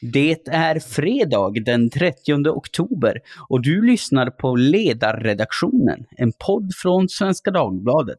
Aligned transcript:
Det 0.00 0.48
är 0.48 0.80
fredag 0.80 1.52
den 1.64 1.90
30 1.90 2.48
oktober 2.50 3.18
och 3.48 3.62
du 3.62 3.86
lyssnar 3.86 4.30
på 4.30 4.56
Ledarredaktionen, 4.56 6.04
en 6.16 6.32
podd 6.46 6.72
från 6.82 7.08
Svenska 7.08 7.50
Dagbladet. 7.50 8.18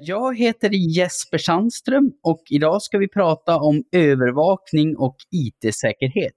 Jag 0.00 0.38
heter 0.38 0.70
Jesper 0.72 1.38
Sandström 1.38 2.12
och 2.22 2.42
idag 2.50 2.82
ska 2.82 2.98
vi 2.98 3.08
prata 3.08 3.56
om 3.56 3.84
övervakning 3.92 4.96
och 4.96 5.16
IT-säkerhet. 5.30 6.32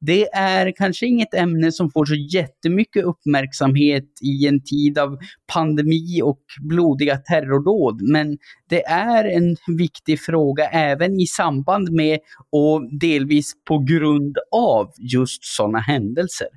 Det 0.00 0.28
är 0.34 0.72
kanske 0.76 1.06
inget 1.06 1.34
ämne 1.34 1.72
som 1.72 1.90
får 1.90 2.04
så 2.04 2.14
jättemycket 2.14 3.04
uppmärksamhet 3.04 4.04
i 4.22 4.46
en 4.46 4.64
tid 4.64 4.98
av 4.98 5.18
pandemi 5.52 6.22
och 6.22 6.40
blodiga 6.60 7.16
terrordåd, 7.16 8.02
men 8.02 8.38
det 8.68 8.84
är 8.84 9.24
en 9.24 9.56
viktig 9.78 10.20
fråga 10.20 10.68
även 10.68 11.20
i 11.20 11.26
samband 11.26 11.92
med 11.92 12.18
och 12.50 12.98
delvis 13.00 13.52
på 13.68 13.78
grund 13.78 14.36
av 14.52 14.92
just 14.98 15.44
sådana 15.44 15.78
händelser. 15.78 16.48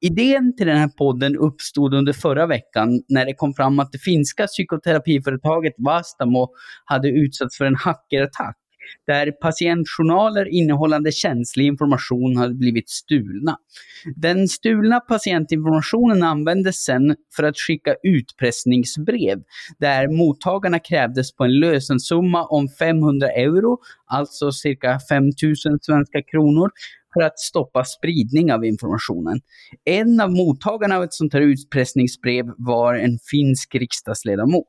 Idén 0.00 0.56
till 0.56 0.66
den 0.66 0.76
här 0.76 0.88
podden 0.88 1.36
uppstod 1.36 1.94
under 1.94 2.12
förra 2.12 2.46
veckan 2.46 3.02
när 3.08 3.26
det 3.26 3.34
kom 3.34 3.54
fram 3.54 3.78
att 3.78 3.92
det 3.92 3.98
finska 3.98 4.46
psykoterapiföretaget 4.46 5.74
Vastamo 5.78 6.48
hade 6.84 7.08
utsatts 7.08 7.58
för 7.58 7.64
en 7.64 7.76
hackerattack 7.76 8.56
där 9.06 9.32
patientjournaler 9.32 10.48
innehållande 10.48 11.12
känslig 11.12 11.66
information 11.66 12.36
hade 12.36 12.54
blivit 12.54 12.90
stulna. 12.90 13.56
Den 14.16 14.48
stulna 14.48 15.00
patientinformationen 15.00 16.22
användes 16.22 16.84
sedan 16.84 17.16
för 17.36 17.42
att 17.42 17.58
skicka 17.58 17.94
utpressningsbrev 18.02 19.42
där 19.78 20.08
mottagarna 20.08 20.78
krävdes 20.78 21.36
på 21.36 21.44
en 21.44 21.60
lösensumma 21.60 22.44
om 22.44 22.68
500 22.68 23.28
euro, 23.28 23.78
alltså 24.06 24.52
cirka 24.52 24.98
5000 25.08 25.78
svenska 25.82 26.22
kronor, 26.22 26.70
för 27.14 27.20
att 27.20 27.38
stoppa 27.38 27.84
spridning 27.84 28.52
av 28.52 28.64
informationen. 28.64 29.40
En 29.84 30.20
av 30.20 30.30
mottagarna 30.30 30.96
av 30.96 31.02
ett 31.02 31.14
sånt 31.14 31.32
här 31.32 31.40
utpressningsbrev 31.40 32.44
var 32.58 32.94
en 32.94 33.18
finsk 33.30 33.74
riksdagsledamot. 33.74 34.66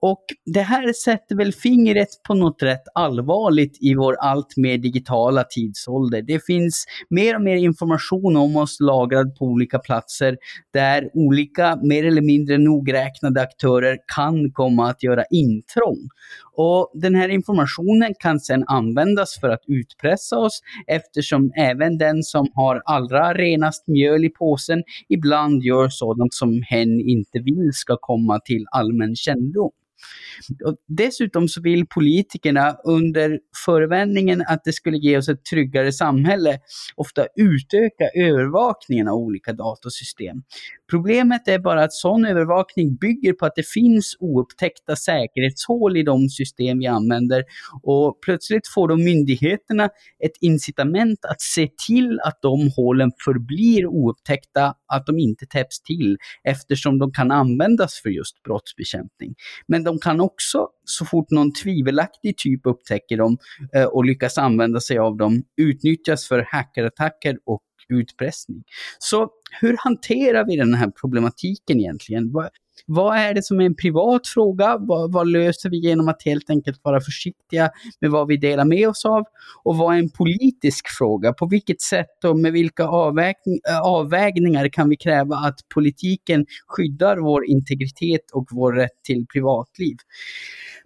Och 0.00 0.24
det 0.44 0.60
här 0.60 0.92
sätter 0.92 1.36
väl 1.36 1.52
fingret 1.52 2.08
på 2.28 2.34
något 2.34 2.62
rätt 2.62 2.82
allvarligt 2.94 3.78
i 3.80 3.94
vår 3.94 4.16
allt 4.20 4.56
mer 4.56 4.78
digitala 4.78 5.44
tidsålder. 5.44 6.22
Det 6.22 6.44
finns 6.46 6.84
mer 7.10 7.34
och 7.34 7.42
mer 7.42 7.56
information 7.56 8.36
om 8.36 8.56
oss 8.56 8.76
lagrad 8.80 9.36
på 9.36 9.44
olika 9.44 9.78
platser 9.78 10.36
där 10.72 11.10
olika 11.14 11.78
mer 11.82 12.06
eller 12.06 12.22
mindre 12.22 12.58
nogräknade 12.58 13.40
aktörer 13.40 13.98
kan 14.14 14.52
komma 14.52 14.90
att 14.90 15.02
göra 15.02 15.24
intrång. 15.30 16.08
Och 16.56 16.90
den 16.94 17.14
här 17.14 17.28
informationen 17.28 18.14
kan 18.18 18.40
sedan 18.40 18.64
användas 18.66 19.40
för 19.40 19.48
att 19.48 19.62
utpressa 19.66 20.38
oss 20.38 20.60
eftersom 20.86 21.52
även 21.56 21.98
den 21.98 22.22
som 22.22 22.46
har 22.54 22.82
allra 22.84 23.34
renast 23.34 23.88
mjöl 23.88 24.24
i 24.24 24.28
påsen 24.28 24.82
ibland 25.08 25.62
gör 25.62 25.88
sådant 25.88 26.34
som 26.34 26.62
hen 26.68 27.00
inte 27.00 27.38
vill 27.38 27.70
ska 27.72 27.96
komma 28.00 28.40
till 28.44 28.64
allmän 28.72 29.16
kännedom. 29.16 29.70
Och 30.64 30.76
dessutom 30.88 31.48
så 31.48 31.60
vill 31.62 31.86
politikerna 31.86 32.76
under 32.84 33.38
förevändningen 33.64 34.42
att 34.48 34.64
det 34.64 34.72
skulle 34.72 34.96
ge 34.96 35.18
oss 35.18 35.28
ett 35.28 35.44
tryggare 35.44 35.92
samhälle 35.92 36.58
ofta 36.96 37.26
utöka 37.36 38.04
övervakningen 38.14 39.08
av 39.08 39.14
olika 39.14 39.52
datasystem. 39.52 40.42
Problemet 40.90 41.48
är 41.48 41.58
bara 41.58 41.84
att 41.84 41.92
sån 41.92 42.24
övervakning 42.26 42.96
bygger 42.96 43.32
på 43.32 43.46
att 43.46 43.54
det 43.56 43.68
finns 43.68 44.16
oupptäckta 44.20 44.96
säkerhetshål 44.96 45.96
i 45.96 46.02
de 46.02 46.28
system 46.28 46.78
vi 46.78 46.86
använder 46.86 47.44
och 47.82 48.18
plötsligt 48.24 48.68
får 48.74 48.88
då 48.88 48.96
myndigheterna 48.96 49.84
ett 50.24 50.36
incitament 50.40 51.24
att 51.24 51.40
se 51.40 51.68
till 51.86 52.20
att 52.20 52.38
de 52.42 52.70
hålen 52.76 53.10
förblir 53.24 53.86
oupptäckta, 53.86 54.74
att 54.86 55.06
de 55.06 55.18
inte 55.18 55.46
täpps 55.46 55.82
till 55.82 56.16
eftersom 56.44 56.98
de 56.98 57.12
kan 57.12 57.30
användas 57.30 58.00
för 58.02 58.08
just 58.10 58.42
brottsbekämpning. 58.42 59.34
Men 59.66 59.84
de 59.92 59.98
kan 59.98 60.20
också, 60.20 60.68
så 60.84 61.04
fort 61.04 61.30
någon 61.30 61.52
tvivelaktig 61.52 62.36
typ 62.36 62.66
upptäcker 62.66 63.16
dem 63.16 63.38
eh, 63.74 63.84
och 63.84 64.04
lyckas 64.04 64.38
använda 64.38 64.80
sig 64.80 64.98
av 64.98 65.16
dem, 65.16 65.42
utnyttjas 65.56 66.28
för 66.28 66.46
hackerattacker 66.52 67.38
och 67.46 67.62
utpressning. 67.88 68.64
Så 68.98 69.30
hur 69.60 69.76
hanterar 69.78 70.46
vi 70.46 70.56
den 70.56 70.74
här 70.74 70.90
problematiken 71.00 71.80
egentligen? 71.80 72.32
Vad, 72.86 73.16
är 73.16 73.34
det 73.34 73.42
som 73.42 73.60
är 73.60 73.64
en 73.64 73.74
privat 73.74 74.26
fråga? 74.26 74.76
Vad, 74.80 75.12
vad, 75.12 75.28
löser 75.28 75.70
vi 75.70 75.76
genom 75.76 76.08
att 76.08 76.22
helt 76.24 76.50
enkelt 76.50 76.80
vara 76.82 77.00
försiktiga 77.00 77.70
med 78.00 78.10
vad 78.10 78.28
vi 78.28 78.36
delar 78.36 78.64
med 78.64 78.88
oss 78.88 79.04
av? 79.04 79.24
Och 79.62 79.76
vad 79.76 79.94
är 79.94 79.98
en 79.98 80.10
politisk 80.10 80.88
fråga? 80.98 81.32
På 81.32 81.46
vilket 81.46 81.80
sätt 81.80 82.24
och 82.24 82.38
med 82.38 82.52
vilka 82.52 82.84
avvägning, 82.84 83.60
eh, 83.68 83.80
avvägningar 83.80 84.68
kan 84.68 84.88
vi 84.88 84.96
kräva 84.96 85.36
att 85.36 85.58
politiken 85.74 86.46
skyddar 86.66 87.16
vår 87.16 87.46
integritet 87.46 88.30
och 88.32 88.46
vår 88.50 88.72
rätt 88.72 89.02
till 89.06 89.26
privatliv? 89.32 89.96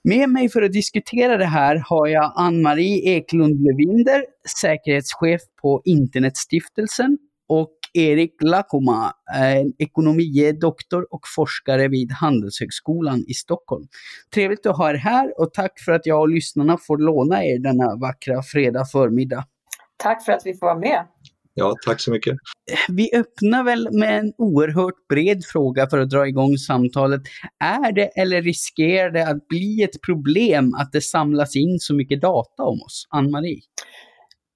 Med 0.05 0.29
mig 0.29 0.49
för 0.49 0.63
att 0.63 0.73
diskutera 0.73 1.37
det 1.37 1.45
här 1.45 1.83
har 1.87 2.07
jag 2.07 2.33
Ann-Marie 2.37 3.17
Eklund 3.17 3.61
Levinder, 3.61 4.25
säkerhetschef 4.61 5.41
på 5.63 5.83
Internetstiftelsen 5.85 7.19
och 7.49 7.76
Erik 7.97 8.35
Lakoma, 8.43 9.13
en 9.35 9.73
ekonomie 9.79 10.53
doktor 10.53 11.07
och 11.11 11.21
forskare 11.37 11.89
vid 11.89 12.13
Handelshögskolan 12.13 13.25
i 13.29 13.35
Stockholm. 13.35 13.87
Trevligt 14.35 14.67
att 14.67 14.77
ha 14.77 14.91
er 14.91 14.95
här 14.95 15.41
och 15.41 15.55
tack 15.55 15.81
för 15.85 15.93
att 15.93 16.07
jag 16.07 16.21
och 16.21 16.29
lyssnarna 16.29 16.79
får 16.87 16.99
låna 16.99 17.45
er 17.45 17.59
denna 17.59 17.97
vackra 17.97 18.43
fredag 18.43 18.85
förmiddag. 18.85 19.45
Tack 19.97 20.25
för 20.25 20.33
att 20.33 20.43
vi 20.45 20.55
får 20.55 20.67
vara 20.67 20.79
med. 20.79 21.07
Ja, 21.59 21.75
tack 21.87 22.01
så 22.01 22.11
mycket. 22.11 22.37
Vi 22.89 23.11
öppnar 23.15 23.65
väl 23.65 23.89
med 23.93 24.19
en 24.19 24.33
oerhört 24.39 25.09
bred 25.09 25.45
fråga 25.45 25.87
för 25.91 25.99
att 25.99 26.11
dra 26.11 26.29
igång 26.29 26.57
samtalet. 26.57 27.21
Är 27.65 27.93
det 27.93 28.07
eller 28.07 28.43
riskerar 28.43 29.11
det 29.11 29.29
att 29.29 29.49
bli 29.49 29.83
ett 29.83 30.03
problem 30.03 30.75
att 30.75 30.93
det 30.93 31.01
samlas 31.01 31.57
in 31.57 31.79
så 31.79 31.95
mycket 31.95 32.21
data 32.21 32.63
om 32.63 32.83
oss? 32.83 33.07
Ann-Marie? 33.11 33.61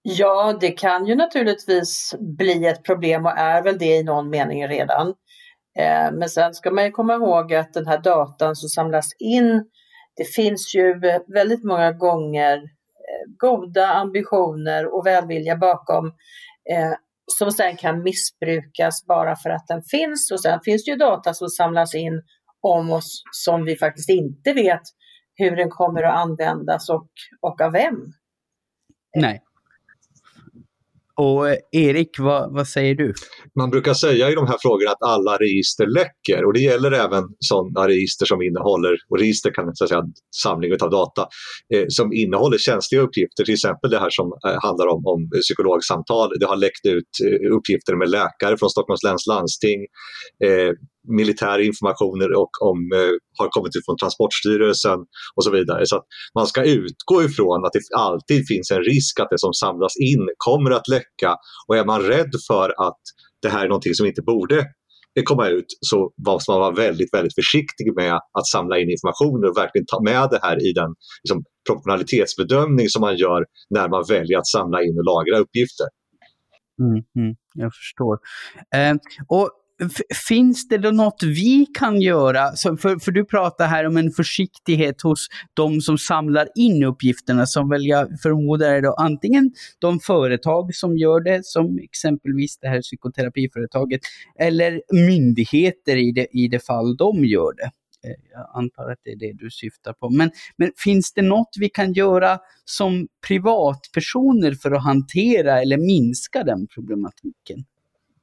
Ja, 0.02 0.58
det 0.60 0.70
kan 0.70 1.06
ju 1.06 1.14
naturligtvis 1.14 2.14
bli 2.18 2.66
ett 2.66 2.82
problem 2.82 3.26
och 3.26 3.38
är 3.38 3.62
väl 3.62 3.78
det 3.78 3.96
i 3.96 4.02
någon 4.02 4.30
mening 4.30 4.68
redan. 4.68 5.08
Eh, 5.78 6.12
men 6.12 6.28
sen 6.28 6.54
ska 6.54 6.70
man 6.70 6.84
ju 6.84 6.90
komma 6.90 7.14
ihåg 7.14 7.54
att 7.54 7.72
den 7.72 7.86
här 7.86 7.98
datan 7.98 8.56
som 8.56 8.68
samlas 8.68 9.08
in, 9.18 9.64
det 10.16 10.24
finns 10.24 10.74
ju 10.74 11.00
väldigt 11.34 11.64
många 11.64 11.92
gånger 11.92 12.56
eh, 12.56 13.36
goda 13.38 13.86
ambitioner 13.86 14.94
och 14.94 15.06
välvilja 15.06 15.56
bakom 15.56 16.06
eh, 16.70 16.92
som 17.38 17.50
sen 17.52 17.76
kan 17.76 18.02
missbrukas 18.02 19.06
bara 19.06 19.36
för 19.36 19.50
att 19.50 19.66
den 19.68 19.82
finns. 19.82 20.30
Och 20.32 20.40
sen 20.40 20.60
finns 20.64 20.84
det 20.84 20.90
ju 20.90 20.96
data 20.96 21.34
som 21.34 21.48
samlas 21.48 21.94
in 21.94 22.22
om 22.60 22.90
oss 22.90 23.22
som 23.32 23.64
vi 23.64 23.76
faktiskt 23.76 24.10
inte 24.10 24.52
vet 24.52 24.82
hur 25.34 25.56
den 25.56 25.70
kommer 25.70 26.02
att 26.02 26.16
användas 26.16 26.88
och, 26.88 27.08
och 27.40 27.60
av 27.60 27.72
vem. 27.72 28.12
Nej. 29.16 29.42
Och 31.20 31.48
eh, 31.48 31.56
Erik, 31.72 32.18
vad, 32.18 32.54
vad, 32.54 32.68
säger 32.68 32.94
du? 32.94 33.14
Man 33.58 33.70
brukar 33.70 33.94
säga 33.94 34.30
i 34.30 34.34
de 34.34 34.46
här 34.46 34.56
frågorna 34.62 34.90
att 34.90 35.02
alla 35.02 35.36
register 35.36 35.86
läcker 35.86 36.44
och 36.46 36.52
det 36.52 36.60
gäller 36.60 36.92
även 36.92 37.24
sådana 37.38 37.88
register 37.88 38.26
som 38.26 38.42
innehåller, 38.42 38.96
och 39.10 39.18
register 39.18 39.50
kan 39.54 39.74
så 39.74 39.84
att 39.84 39.90
säga 39.90 40.02
samling 40.42 40.72
av 40.72 40.90
data, 40.90 41.22
eh, 41.74 41.84
som 41.88 42.12
innehåller 42.12 42.58
känsliga 42.58 43.00
uppgifter, 43.00 43.44
till 43.44 43.54
exempel 43.54 43.90
det 43.90 43.98
här 43.98 44.10
som 44.10 44.26
eh, 44.46 44.58
handlar 44.66 44.86
om, 44.94 45.00
om 45.06 45.20
psykologsamtal. 45.40 46.28
Det 46.40 46.46
har 46.46 46.56
läckt 46.56 46.86
ut 46.86 47.12
eh, 47.26 47.56
uppgifter 47.56 47.94
med 47.96 48.10
läkare 48.10 48.56
från 48.56 48.70
Stockholms 48.70 49.02
läns 49.02 49.26
landsting, 49.26 49.80
eh, 50.44 50.72
militära 51.08 51.56
militär 51.56 52.36
och 52.36 52.50
om, 52.70 52.78
eh, 52.94 53.12
har 53.38 53.48
kommit 53.48 53.76
ut 53.76 53.84
från 53.84 53.96
Transportstyrelsen 53.96 54.98
och 55.34 55.44
så 55.44 55.50
vidare. 55.50 55.86
Så 55.86 55.96
att 55.96 56.06
man 56.34 56.46
ska 56.46 56.64
utgå 56.64 57.22
ifrån 57.22 57.64
att 57.64 57.72
det 57.72 57.96
alltid 57.96 58.46
finns 58.48 58.70
en 58.70 58.84
risk 58.84 59.20
att 59.20 59.30
det 59.30 59.38
som 59.38 59.52
samlas 59.52 59.96
in 59.96 60.28
kommer 60.36 60.70
att 60.70 60.88
läcka 60.88 61.36
och 61.68 61.76
är 61.76 61.84
man 61.84 62.02
rädd 62.02 62.32
för 62.48 62.68
att 62.88 63.00
det 63.42 63.48
här 63.48 63.64
är 63.64 63.68
någonting 63.68 63.94
som 63.94 64.06
inte 64.06 64.22
borde 64.22 64.58
eh, 65.16 65.22
komma 65.24 65.48
ut 65.48 65.66
så 65.80 66.12
måste 66.28 66.50
man 66.50 66.60
vara 66.60 66.74
väldigt, 66.74 67.14
väldigt 67.14 67.34
försiktig 67.34 67.96
med 67.96 68.14
att 68.14 68.46
samla 68.46 68.78
in 68.78 68.90
information 68.90 69.44
och 69.44 69.56
verkligen 69.56 69.86
ta 69.86 70.02
med 70.02 70.28
det 70.30 70.40
här 70.42 70.56
i 70.68 70.72
den 70.72 70.90
liksom, 71.22 71.44
proportionalitetsbedömning 71.66 72.88
som 72.88 73.00
man 73.00 73.16
gör 73.16 73.44
när 73.70 73.88
man 73.88 74.04
väljer 74.08 74.38
att 74.38 74.46
samla 74.46 74.82
in 74.82 74.98
och 74.98 75.04
lagra 75.04 75.38
uppgifter. 75.38 75.86
Mm, 76.80 77.02
mm, 77.16 77.36
jag 77.54 77.70
förstår. 77.74 78.18
Eh, 78.76 78.94
och 79.28 79.50
finns 80.28 80.68
det 80.68 80.78
då 80.78 80.90
något 80.90 81.22
vi 81.22 81.66
kan 81.78 82.00
göra? 82.00 82.56
För, 82.56 82.98
för 82.98 83.12
du 83.12 83.24
pratar 83.24 83.66
här 83.66 83.86
om 83.86 83.96
en 83.96 84.10
försiktighet 84.10 85.02
hos 85.02 85.28
de 85.54 85.80
som 85.80 85.98
samlar 85.98 86.48
in 86.54 86.82
uppgifterna, 86.82 87.46
som 87.46 87.68
väl 87.68 87.86
jag 87.86 88.20
förmodar 88.22 88.70
är 88.70 88.82
då 88.82 88.94
antingen 88.94 89.52
de 89.78 90.00
företag 90.00 90.74
som 90.74 90.96
gör 90.96 91.20
det, 91.20 91.40
som 91.44 91.78
exempelvis 91.78 92.58
det 92.58 92.68
här 92.68 92.82
psykoterapiföretaget, 92.82 94.00
eller 94.38 94.82
myndigheter 94.92 95.96
i 95.96 96.12
det, 96.12 96.26
i 96.32 96.48
det 96.48 96.66
fall 96.66 96.96
de 96.96 97.24
gör 97.24 97.52
det. 97.56 97.70
Eh, 98.04 98.16
jag 98.32 98.50
antar 98.54 98.90
att 98.90 98.98
det 99.04 99.10
är 99.10 99.16
det 99.16 99.32
du 99.32 99.50
syftar 99.50 99.92
på. 99.92 100.10
Men, 100.10 100.30
men 100.56 100.72
finns 100.76 101.12
det 101.12 101.22
något 101.22 101.50
vi 101.60 101.68
kan 101.68 101.92
göra 101.92 102.38
som 102.64 103.08
privatpersoner 103.28 104.52
för 104.52 104.70
att 104.70 104.84
hantera 104.84 105.62
eller 105.62 105.76
minska 105.76 106.44
den 106.44 106.66
problematiken? 106.66 107.64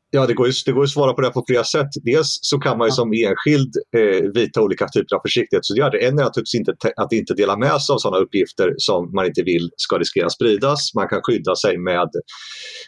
Ja, 0.09 0.25
det 0.27 0.33
går, 0.33 0.48
ju, 0.48 0.54
det 0.65 0.71
går 0.71 0.83
att 0.83 0.89
svara 0.89 1.13
på 1.13 1.21
det 1.21 1.30
på 1.30 1.44
flera 1.48 1.63
sätt. 1.63 1.92
Dels 2.04 2.39
så 2.42 2.59
kan 2.59 2.77
man 2.77 2.88
ju 2.88 2.92
som 2.92 3.12
enskild 3.13 3.71
eh, 3.98 4.24
vidta 4.36 4.62
olika 4.62 4.88
typer 4.88 5.15
av 5.15 5.21
försiktighetsåtgärder. 5.27 5.98
En 5.98 6.19
är 6.19 6.24
naturligtvis 6.24 6.59
inte 6.62 6.71
att 7.04 7.13
inte 7.13 7.33
dela 7.33 7.57
med 7.57 7.81
sig 7.81 7.94
av 7.94 7.98
sådana 7.98 8.24
uppgifter 8.24 8.74
som 8.77 9.12
man 9.15 9.25
inte 9.25 9.44
vill 9.44 9.69
ska 9.77 9.98
riskera 9.98 10.30
spridas. 10.30 10.80
Man 10.95 11.07
kan 11.07 11.21
skydda 11.27 11.56
sig 11.56 11.77
med, 11.77 12.09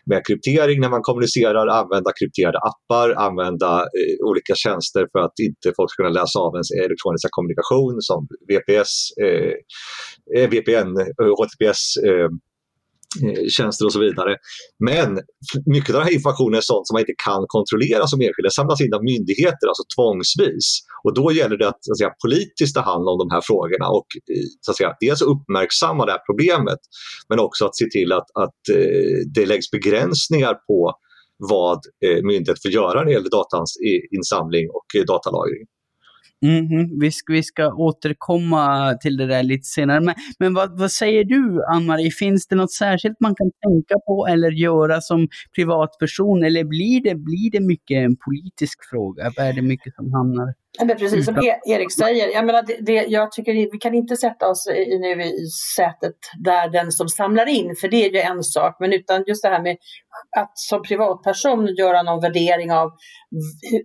med 0.09 0.19
kryptering 0.27 0.79
när 0.81 0.89
man 0.89 1.01
kommunicerar, 1.01 1.67
använda 1.67 2.11
krypterade 2.19 2.59
appar, 2.69 3.09
använda 3.27 3.71
eh, 3.79 4.15
olika 4.29 4.53
tjänster 4.55 5.03
för 5.11 5.19
att 5.25 5.35
inte 5.47 5.67
folk 5.77 5.91
ska 5.91 6.03
kunna 6.03 6.19
läsa 6.21 6.39
av 6.45 6.51
ens 6.55 6.71
elektroniska 6.85 7.29
kommunikation 7.37 7.95
som 8.09 8.19
VPS, 8.49 8.91
eh, 9.25 9.53
VPN, 10.53 10.91
HTTPS 11.39 11.81
Eh, 12.07 12.29
Eh, 13.23 13.47
tjänster 13.57 13.85
och 13.85 13.93
så 13.93 13.99
vidare. 13.99 14.35
Men 14.89 15.09
mycket 15.75 15.89
av 15.89 15.95
den 15.99 16.07
här 16.07 16.13
informationen 16.13 16.57
är 16.57 16.61
sånt 16.61 16.87
som 16.87 16.93
man 16.95 17.01
inte 17.01 17.17
kan 17.27 17.45
kontrollera 17.47 18.07
som 18.07 18.21
enskild. 18.21 18.45
Det 18.49 18.51
samlas 18.51 18.81
in 18.81 18.93
av 18.93 19.03
myndigheter, 19.03 19.65
alltså 19.67 19.83
tvångsvis. 19.95 20.67
Och 21.03 21.13
då 21.19 21.31
gäller 21.31 21.57
det 21.57 21.67
att, 21.67 21.81
att 21.91 21.97
säga, 21.97 22.11
politiskt 22.25 22.75
ta 22.75 22.81
hand 22.91 23.05
om 23.09 23.17
de 23.23 23.27
här 23.35 23.41
frågorna 23.49 23.87
och 23.97 24.09
eh, 24.33 24.47
så 24.61 24.71
att 24.71 24.77
säga, 24.77 24.91
dels 24.99 25.21
uppmärksamma 25.21 26.05
det 26.05 26.11
här 26.11 26.25
problemet 26.29 26.81
men 27.29 27.39
också 27.39 27.65
att 27.65 27.75
se 27.81 27.85
till 27.95 28.11
att, 28.11 28.29
att 28.43 28.61
eh, 28.75 29.17
det 29.35 29.45
läggs 29.45 29.71
begränsningar 29.71 30.53
på 30.67 30.79
vad 31.51 31.79
myndigheter 32.23 32.61
får 32.65 32.71
göra 32.71 32.93
när 32.99 33.05
det 33.05 33.11
gäller 33.11 33.35
datainsamling 33.39 34.65
och 34.77 34.87
datalagring. 35.07 35.65
Mm 36.41 36.65
-hmm. 36.65 37.01
vi, 37.01 37.11
ska, 37.11 37.33
vi 37.33 37.43
ska 37.43 37.73
återkomma 37.73 38.93
till 39.01 39.17
det 39.17 39.25
där 39.25 39.43
lite 39.43 39.65
senare. 39.65 39.99
Men, 39.99 40.15
men 40.39 40.53
vad, 40.53 40.79
vad 40.79 40.91
säger 40.91 41.23
du, 41.23 41.63
Ann-Marie? 41.73 42.11
Finns 42.11 42.47
det 42.47 42.55
något 42.55 42.71
särskilt 42.71 43.19
man 43.19 43.35
kan 43.35 43.51
tänka 43.67 43.95
på 44.07 44.27
eller 44.27 44.51
göra 44.51 45.01
som 45.01 45.27
privatperson? 45.55 46.43
Eller 46.43 46.63
blir 46.63 47.03
det, 47.03 47.15
blir 47.15 47.51
det 47.51 47.59
mycket 47.59 47.97
en 47.97 48.15
politisk 48.15 48.89
fråga? 48.89 49.31
Är 49.37 49.53
det 49.53 49.61
mycket 49.61 49.95
som 49.95 50.13
hamnar 50.13 50.53
men 50.79 50.97
precis 50.97 51.25
som 51.25 51.37
e- 51.37 51.59
Erik 51.65 51.91
säger, 51.91 52.33
jag, 52.33 52.45
menar, 52.45 52.63
det, 52.63 52.77
det, 52.81 53.05
jag 53.07 53.31
tycker 53.31 53.53
vi 53.53 53.77
kan 53.79 53.93
inte 53.93 54.15
sätta 54.15 54.47
oss 54.47 54.67
i, 54.67 54.99
nu 54.99 55.23
i 55.23 55.47
sätet 55.75 56.15
där 56.43 56.69
den 56.69 56.91
som 56.91 57.07
samlar 57.07 57.45
in, 57.45 57.75
för 57.81 57.87
det 57.87 58.05
är 58.05 58.11
ju 58.11 58.19
en 58.19 58.43
sak, 58.43 58.77
men 58.79 58.93
utan 58.93 59.23
just 59.27 59.43
det 59.43 59.49
här 59.49 59.63
med 59.63 59.77
att 60.37 60.51
som 60.53 60.81
privatperson 60.83 61.67
göra 61.67 62.03
någon 62.03 62.21
värdering 62.21 62.71
av 62.71 62.89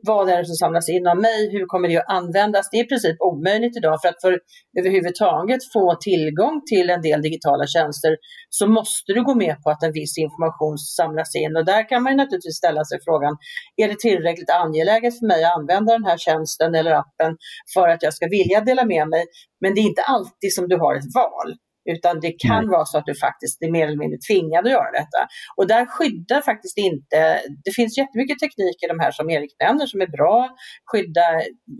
vad 0.03 0.29
är 0.29 0.39
det 0.39 0.45
som 0.45 0.55
samlas 0.55 0.89
in 0.89 1.07
av 1.07 1.17
mig, 1.17 1.53
hur 1.53 1.67
kommer 1.67 1.89
det 1.89 1.97
att 1.99 2.11
användas? 2.11 2.69
Det 2.71 2.77
är 2.77 2.85
i 2.85 2.89
princip 2.89 3.17
omöjligt 3.21 3.77
idag 3.77 3.99
för 4.03 4.09
att 4.09 4.21
för 4.21 4.39
överhuvudtaget 4.79 5.61
få 5.73 5.95
tillgång 6.01 6.63
till 6.71 6.91
en 6.91 7.03
del 7.03 7.23
digitala 7.23 7.67
tjänster 7.67 8.17
så 8.51 8.67
måste 8.67 9.13
du 9.13 9.25
gå 9.25 9.35
med 9.35 9.63
på 9.63 9.71
att 9.71 9.83
en 9.83 9.93
viss 9.93 10.19
information 10.19 10.79
samlas 10.79 11.35
in. 11.35 11.57
Och 11.57 11.65
där 11.65 11.89
kan 11.89 12.03
man 12.03 12.17
naturligtvis 12.17 12.57
ställa 12.57 12.85
sig 12.85 12.99
frågan, 13.05 13.37
är 13.77 13.89
det 13.89 13.99
tillräckligt 13.99 14.51
angeläget 14.51 15.19
för 15.19 15.27
mig 15.27 15.45
att 15.45 15.57
använda 15.59 15.93
den 15.93 16.05
här 16.05 16.19
tjänsten 16.19 16.74
eller 16.75 16.93
appen 16.93 17.37
för 17.75 17.89
att 17.89 18.03
jag 18.03 18.15
ska 18.15 18.27
vilja 18.29 18.61
dela 18.61 18.85
med 18.85 19.09
mig? 19.09 19.25
Men 19.61 19.75
det 19.75 19.81
är 19.81 19.83
inte 19.83 20.03
alltid 20.03 20.55
som 20.55 20.69
du 20.69 20.77
har 20.77 20.95
ett 20.95 21.15
val. 21.15 21.55
Utan 21.91 22.21
det 22.21 22.33
kan 22.33 22.65
Nej. 22.65 22.71
vara 22.71 22.85
så 22.85 22.99
att 22.99 23.07
du 23.07 23.15
faktiskt 23.15 23.63
är 23.63 23.71
mer 23.71 23.87
eller 23.87 23.97
mindre 23.97 24.19
tvingad 24.29 24.67
att 24.67 24.73
göra 24.73 24.91
detta. 24.93 25.21
Och 25.57 25.67
där 25.67 25.87
skyddar 25.87 26.41
faktiskt 26.41 26.79
inte, 26.79 27.41
det 27.65 27.73
finns 27.77 27.99
jättemycket 27.99 28.39
teknik 28.39 28.83
i 28.85 28.87
de 28.87 28.99
här 29.01 29.11
som 29.11 29.31
Erik 29.31 29.57
nämner 29.61 29.87
som 29.87 30.01
är 30.01 30.07
bra, 30.07 30.51
skydda 30.93 31.27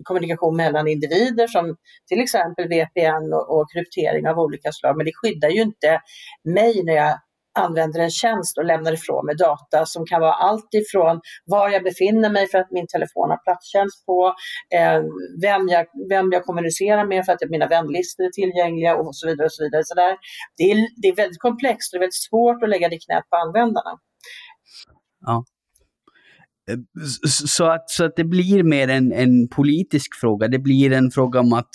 kommunikation 0.03 0.55
mellan 0.55 0.87
individer 0.87 1.47
som 1.47 1.75
till 2.07 2.21
exempel 2.21 2.67
VPN 2.67 3.33
och, 3.33 3.45
och 3.53 3.65
kryptering 3.73 4.27
av 4.27 4.39
olika 4.39 4.71
slag, 4.71 4.97
men 4.97 5.05
det 5.05 5.11
skyddar 5.21 5.49
ju 5.49 5.61
inte 5.61 6.01
mig 6.43 6.83
när 6.83 6.93
jag 6.93 7.19
använder 7.55 7.99
en 7.99 8.09
tjänst 8.09 8.57
och 8.57 8.65
lämnar 8.65 8.93
ifrån 8.93 9.25
mig 9.25 9.35
data 9.35 9.85
som 9.85 10.05
kan 10.05 10.21
vara 10.21 10.33
allt 10.33 10.73
ifrån 10.73 11.21
var 11.45 11.69
jag 11.69 11.83
befinner 11.83 12.29
mig 12.29 12.47
för 12.47 12.57
att 12.57 12.71
min 12.71 12.87
telefon 12.87 13.29
har 13.29 13.37
platstjänst 13.37 14.05
på, 14.05 14.33
eh, 14.75 15.01
vem, 15.41 15.67
jag, 15.67 15.85
vem 16.09 16.31
jag 16.31 16.43
kommunicerar 16.43 17.05
med 17.05 17.25
för 17.25 17.33
att 17.33 17.49
mina 17.49 17.67
vänlistor 17.67 18.23
är 18.23 18.29
tillgängliga 18.29 18.95
och 18.95 19.15
så 19.15 19.27
vidare. 19.27 19.45
Och 19.45 19.53
så 19.53 19.63
vidare. 19.63 19.83
Så 19.85 19.95
där, 19.95 20.17
det, 20.57 20.63
är, 20.71 20.87
det 21.01 21.07
är 21.07 21.15
väldigt 21.15 21.39
komplext 21.39 21.93
och 21.93 21.97
det 21.97 21.99
är 21.99 22.05
väldigt 22.05 22.23
svårt 22.29 22.63
att 22.63 22.69
lägga 22.69 22.89
det 22.89 22.95
i 22.95 22.99
knät 22.99 23.29
på 23.29 23.35
användarna. 23.35 23.99
Ja. 25.25 25.43
Så 27.47 27.65
att, 27.65 27.89
så 27.89 28.03
att 28.05 28.15
det 28.15 28.23
blir 28.23 28.63
mer 28.63 28.87
en, 28.87 29.11
en 29.11 29.47
politisk 29.47 30.15
fråga. 30.15 30.47
Det 30.47 30.59
blir 30.59 30.91
en 30.91 31.11
fråga 31.11 31.39
om 31.39 31.53
att 31.53 31.69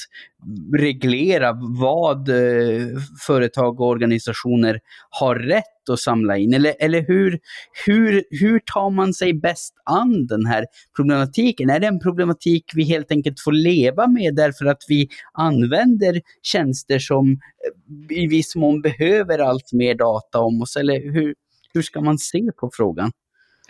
reglera 0.79 1.53
vad 1.81 2.29
eh, 2.29 2.87
företag 3.27 3.81
och 3.81 3.87
organisationer 3.87 4.81
har 5.11 5.35
rätt 5.35 5.89
att 5.91 5.99
samla 5.99 6.37
in. 6.37 6.55
Eller, 6.55 6.75
eller 6.79 7.05
hur, 7.07 7.39
hur, 7.87 8.25
hur 8.31 8.59
tar 8.59 8.91
man 8.91 9.15
sig 9.15 9.35
bäst 9.35 9.75
an 9.85 10.27
den 10.27 10.47
här 10.47 10.65
problematiken? 10.97 11.71
Är 11.71 11.81
det 11.81 11.87
en 11.87 12.01
problematik 12.01 12.65
vi 12.75 12.85
helt 12.85 13.11
enkelt 13.11 13.41
får 13.41 13.53
leva 13.53 14.07
med 14.07 14.35
därför 14.35 14.67
att 14.67 14.83
vi 14.89 15.09
använder 15.33 16.21
tjänster 16.43 16.99
som 16.99 17.33
eh, 17.33 18.17
i 18.19 18.27
viss 18.27 18.57
mån 18.57 18.83
behöver 18.83 19.39
allt 19.39 19.73
mer 19.73 19.95
data 19.95 20.39
om 20.39 20.63
oss? 20.63 20.77
Eller 20.77 21.13
hur, 21.13 21.35
hur 21.75 21.83
ska 21.83 22.01
man 22.01 22.19
se 22.19 22.51
på 22.61 22.71
frågan? 22.73 23.13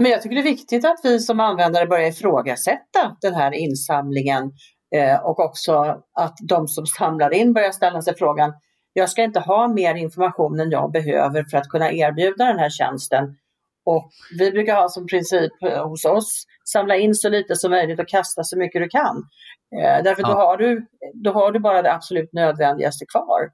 Men 0.00 0.10
jag 0.10 0.22
tycker 0.22 0.36
det 0.36 0.42
är 0.42 0.54
viktigt 0.56 0.84
att 0.84 1.00
vi 1.02 1.18
som 1.18 1.40
användare 1.40 1.86
börjar 1.86 2.08
ifrågasätta 2.08 3.16
den 3.20 3.34
här 3.34 3.54
insamlingen 3.54 4.52
eh, 4.94 5.20
och 5.20 5.40
också 5.40 6.02
att 6.12 6.36
de 6.48 6.68
som 6.68 6.86
samlar 6.86 7.34
in 7.34 7.52
börjar 7.52 7.70
ställa 7.70 8.02
sig 8.02 8.14
frågan, 8.16 8.52
jag 8.92 9.10
ska 9.10 9.22
inte 9.22 9.40
ha 9.40 9.68
mer 9.68 9.94
information 9.94 10.60
än 10.60 10.70
jag 10.70 10.92
behöver 10.92 11.44
för 11.44 11.58
att 11.58 11.68
kunna 11.68 11.92
erbjuda 11.92 12.44
den 12.44 12.58
här 12.58 12.70
tjänsten. 12.70 13.36
Och 13.84 14.10
vi 14.38 14.50
brukar 14.50 14.74
ha 14.74 14.88
som 14.88 15.06
princip 15.06 15.62
eh, 15.62 15.88
hos 15.88 16.04
oss, 16.04 16.44
samla 16.64 16.96
in 16.96 17.14
så 17.14 17.28
lite 17.28 17.56
som 17.56 17.70
möjligt 17.70 18.00
och 18.00 18.08
kasta 18.08 18.44
så 18.44 18.58
mycket 18.58 18.82
du 18.82 18.88
kan. 18.88 19.16
Eh, 19.76 20.02
därför 20.04 20.22
ja. 20.22 20.28
då, 20.28 20.34
har 20.34 20.56
du, 20.56 20.86
då 21.14 21.32
har 21.32 21.52
du 21.52 21.60
bara 21.60 21.82
det 21.82 21.94
absolut 21.94 22.32
nödvändigaste 22.32 23.06
kvar. 23.06 23.50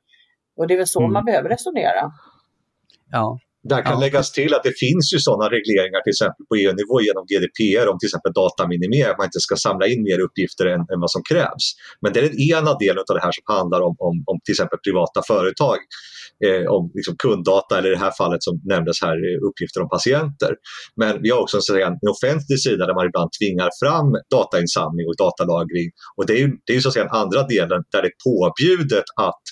Och 0.56 0.66
det 0.66 0.74
är 0.74 0.78
väl 0.78 0.86
så 0.86 1.00
mm. 1.00 1.12
man 1.12 1.24
behöver 1.24 1.48
resonera. 1.48 2.12
Ja, 3.10 3.38
där 3.68 3.82
kan 3.82 3.92
ja. 3.92 4.00
läggas 4.00 4.32
till 4.32 4.54
att 4.54 4.64
det 4.68 4.74
finns 4.84 5.06
ju 5.14 5.18
sådana 5.18 5.46
regleringar 5.56 6.00
till 6.02 6.14
exempel 6.16 6.42
på 6.48 6.54
EU-nivå 6.60 6.94
genom 7.08 7.24
GDPR 7.30 7.86
om 7.90 7.96
till 7.98 8.10
exempel 8.10 8.32
dataminimering, 8.42 9.10
att 9.12 9.20
man 9.20 9.28
inte 9.30 9.44
ska 9.46 9.54
samla 9.56 9.86
in 9.92 10.02
mer 10.08 10.18
uppgifter 10.26 10.66
än, 10.74 10.82
än, 10.92 11.00
vad 11.04 11.10
som 11.16 11.22
krävs. 11.30 11.64
Men 12.02 12.08
det 12.12 12.18
är 12.20 12.26
den 12.30 12.40
ena 12.52 12.72
delen 12.84 13.02
av 13.10 13.14
det 13.18 13.24
här 13.26 13.34
som 13.36 13.44
handlar 13.58 13.80
om, 13.88 13.94
om, 14.08 14.16
om 14.30 14.36
till 14.44 14.54
exempel 14.56 14.78
privata 14.86 15.20
företag, 15.32 15.78
eh, 16.46 16.64
om 16.74 16.82
liksom 16.98 17.14
kunddata 17.24 17.72
eller 17.78 17.90
i 17.90 17.94
det 17.98 18.04
här 18.08 18.16
fallet 18.20 18.42
som 18.46 18.54
nämndes 18.74 18.96
här, 19.06 19.16
eh, 19.26 19.38
uppgifter 19.48 19.80
om 19.84 19.88
patienter. 19.96 20.52
Men 21.00 21.12
vi 21.24 21.28
har 21.32 21.40
också 21.44 21.58
en, 21.88 21.98
en 22.04 22.10
offentlig 22.16 22.58
sida 22.66 22.82
där 22.86 22.96
man 22.98 23.06
ibland 23.10 23.30
tvingar 23.38 23.70
fram 23.82 24.08
datainsamling 24.36 25.06
och 25.10 25.16
datalagring 25.24 25.88
och 26.16 26.24
det 26.26 26.34
är 26.38 26.40
ju, 26.44 26.48
det 26.64 26.70
är 26.72 26.76
ju 26.78 26.82
så 26.82 26.88
att 26.88 26.94
säga 26.94 27.08
den 27.10 27.20
andra 27.24 27.40
delen 27.54 27.80
där 27.92 28.00
det 28.02 28.10
är 28.14 28.18
påbjudet 28.28 29.08
att 29.28 29.44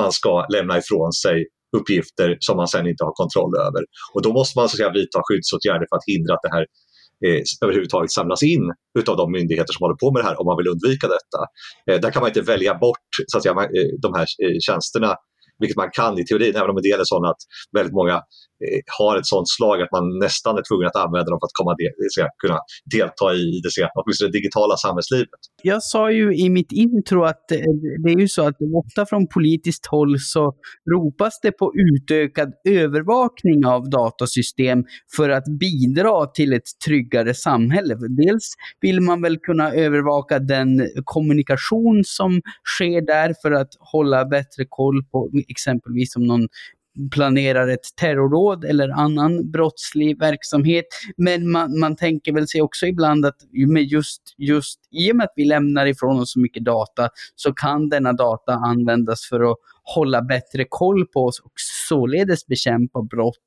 man 0.00 0.12
ska 0.12 0.46
lämna 0.56 0.78
ifrån 0.78 1.12
sig 1.12 1.38
uppgifter 1.78 2.36
som 2.40 2.56
man 2.56 2.68
sen 2.68 2.86
inte 2.92 3.04
har 3.04 3.12
kontroll 3.22 3.52
över. 3.66 3.82
Och 4.14 4.22
då 4.22 4.32
måste 4.32 4.58
man 4.58 4.68
så 4.68 4.74
att 4.74 4.78
säga, 4.78 4.92
vidta 5.00 5.20
skyddsåtgärder 5.26 5.86
för 5.90 5.96
att 5.96 6.08
hindra 6.12 6.34
att 6.34 6.44
det 6.46 6.54
här 6.56 6.64
eh, 7.26 7.40
överhuvudtaget 7.64 8.12
samlas 8.12 8.42
in 8.42 8.64
utav 8.98 9.16
de 9.16 9.32
myndigheter 9.32 9.72
som 9.72 9.84
håller 9.84 10.00
på 10.02 10.12
med 10.12 10.18
det 10.22 10.28
här 10.28 10.40
om 10.40 10.46
man 10.50 10.56
vill 10.58 10.72
undvika 10.74 11.06
detta. 11.16 11.40
Eh, 11.88 12.00
där 12.02 12.10
kan 12.10 12.20
man 12.22 12.30
inte 12.30 12.44
välja 12.52 12.74
bort 12.74 13.10
så 13.26 13.36
att 13.36 13.42
säga, 13.42 13.54
eh, 13.54 13.90
de 14.04 14.10
här 14.18 14.26
eh, 14.44 14.56
tjänsterna 14.66 15.12
vilket 15.58 15.76
man 15.76 15.90
kan 15.92 16.18
i 16.18 16.24
teorin, 16.24 16.56
även 16.56 16.70
om 16.70 16.78
det 16.82 16.88
är 16.88 17.04
sådana 17.04 17.28
att 17.30 17.42
väldigt 17.72 17.94
många 17.94 18.22
Eh, 18.62 18.80
har 18.98 19.18
ett 19.18 19.26
sånt 19.26 19.48
slag 19.48 19.82
att 19.82 19.92
man 19.92 20.18
nästan 20.18 20.58
är 20.58 20.62
tvungen 20.68 20.86
att 20.86 20.96
använda 20.96 21.30
dem 21.30 21.38
för 21.40 21.46
att 21.46 21.58
komma 21.60 21.74
de, 21.78 21.86
kunna 22.38 22.58
delta 22.98 23.34
i 23.34 23.60
det, 23.64 23.88
åtminstone 23.94 24.30
det 24.30 24.38
digitala 24.38 24.76
samhällslivet. 24.76 25.40
Jag 25.62 25.82
sa 25.82 26.10
ju 26.10 26.34
i 26.36 26.50
mitt 26.50 26.72
intro 26.72 27.24
att 27.24 27.50
eh, 27.52 27.58
det 28.04 28.10
är 28.12 28.20
ju 28.20 28.28
så 28.28 28.46
att 28.46 28.56
ofta 28.84 29.06
från 29.06 29.28
politiskt 29.28 29.86
håll 29.86 30.18
så 30.18 30.54
ropas 30.94 31.40
det 31.42 31.52
på 31.52 31.72
utökad 31.74 32.52
övervakning 32.68 33.66
av 33.66 33.90
datasystem 33.90 34.84
för 35.16 35.30
att 35.30 35.44
bidra 35.60 36.26
till 36.26 36.52
ett 36.52 36.68
tryggare 36.86 37.34
samhälle. 37.34 37.94
Dels 37.94 38.54
vill 38.80 39.00
man 39.00 39.22
väl 39.22 39.38
kunna 39.38 39.72
övervaka 39.72 40.38
den 40.38 40.88
kommunikation 41.04 42.02
som 42.04 42.40
sker 42.76 43.06
där 43.06 43.34
för 43.42 43.52
att 43.52 43.70
hålla 43.78 44.24
bättre 44.24 44.64
koll 44.68 45.04
på 45.04 45.30
exempelvis 45.48 46.16
om 46.16 46.22
någon 46.22 46.48
planerar 47.10 47.68
ett 47.68 47.96
terrorråd 48.00 48.64
eller 48.64 48.88
annan 48.88 49.50
brottslig 49.50 50.18
verksamhet. 50.18 50.84
Men 51.16 51.50
man, 51.50 51.78
man 51.78 51.96
tänker 51.96 52.32
väl 52.32 52.48
sig 52.48 52.62
också 52.62 52.86
ibland 52.86 53.26
att 53.26 53.36
med 53.68 53.82
just, 53.82 54.22
just 54.38 54.80
i 54.90 55.12
och 55.12 55.16
med 55.16 55.24
att 55.24 55.32
vi 55.36 55.44
lämnar 55.44 55.86
ifrån 55.86 56.20
oss 56.20 56.32
så 56.32 56.40
mycket 56.40 56.64
data 56.64 57.08
så 57.34 57.52
kan 57.52 57.88
denna 57.88 58.12
data 58.12 58.52
användas 58.52 59.28
för 59.28 59.50
att 59.50 59.56
hålla 59.84 60.22
bättre 60.22 60.64
koll 60.68 61.06
på 61.06 61.24
oss 61.24 61.40
och 61.40 61.52
således 61.88 62.46
bekämpa 62.46 63.02
brott. 63.02 63.46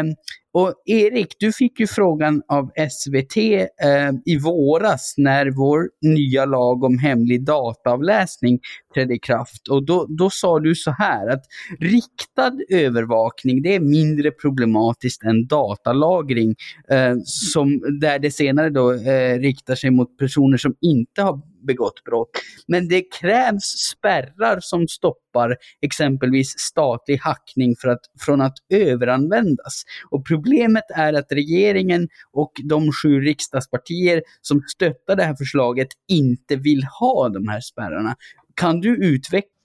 Um, 0.00 0.14
och 0.52 0.74
Erik, 0.84 1.36
du 1.38 1.52
fick 1.52 1.80
ju 1.80 1.86
frågan 1.86 2.42
av 2.48 2.70
SVT 2.90 3.36
eh, 3.36 4.10
i 4.24 4.38
våras 4.38 5.14
när 5.16 5.50
vår 5.50 5.88
nya 6.02 6.44
lag 6.44 6.84
om 6.84 6.98
hemlig 6.98 7.44
dataavläsning 7.44 8.60
trädde 8.94 9.14
i 9.14 9.18
kraft. 9.18 9.68
Och 9.68 9.86
då, 9.86 10.06
då 10.08 10.30
sa 10.30 10.60
du 10.60 10.74
så 10.74 10.90
här 10.90 11.28
att 11.28 11.44
riktad 11.80 12.52
övervakning 12.70 13.62
det 13.62 13.74
är 13.74 13.80
mindre 13.80 14.30
problematiskt 14.30 15.22
än 15.22 15.46
datalagring, 15.46 16.54
eh, 16.90 17.14
som, 17.24 17.98
där 18.00 18.18
det 18.18 18.30
senare 18.30 18.70
då 18.70 18.92
eh, 18.92 19.38
riktar 19.38 19.74
sig 19.74 19.90
mot 19.90 20.18
personer 20.18 20.56
som 20.56 20.74
inte 20.80 21.22
har 21.22 21.40
begått 21.66 22.04
brott. 22.04 22.30
Men 22.66 22.88
det 22.88 23.02
krävs 23.20 23.64
spärrar 23.64 24.58
som 24.60 24.88
stoppar 24.88 25.56
exempelvis 25.82 26.54
statlig 26.58 27.16
hackning 27.16 27.76
för 27.76 27.88
att, 27.88 28.00
från 28.20 28.40
att 28.40 28.54
överanvändas. 28.68 29.82
Och 30.10 30.26
problemet 30.42 30.84
är 30.94 31.12
att 31.12 31.32
regeringen 31.32 32.08
och 32.32 32.52
de 32.64 32.92
sju 32.92 33.20
riksdagspartier 33.20 34.22
som 34.40 34.62
stöttar 34.76 35.16
det 35.16 35.22
här 35.22 35.34
förslaget 35.34 35.88
inte 36.08 36.56
vill 36.56 36.84
ha 37.00 37.28
de 37.28 37.48
här 37.48 37.60
spärrarna. 37.60 38.16
Kan 38.54 38.80
du 38.80 39.06
utveckla 39.06 39.60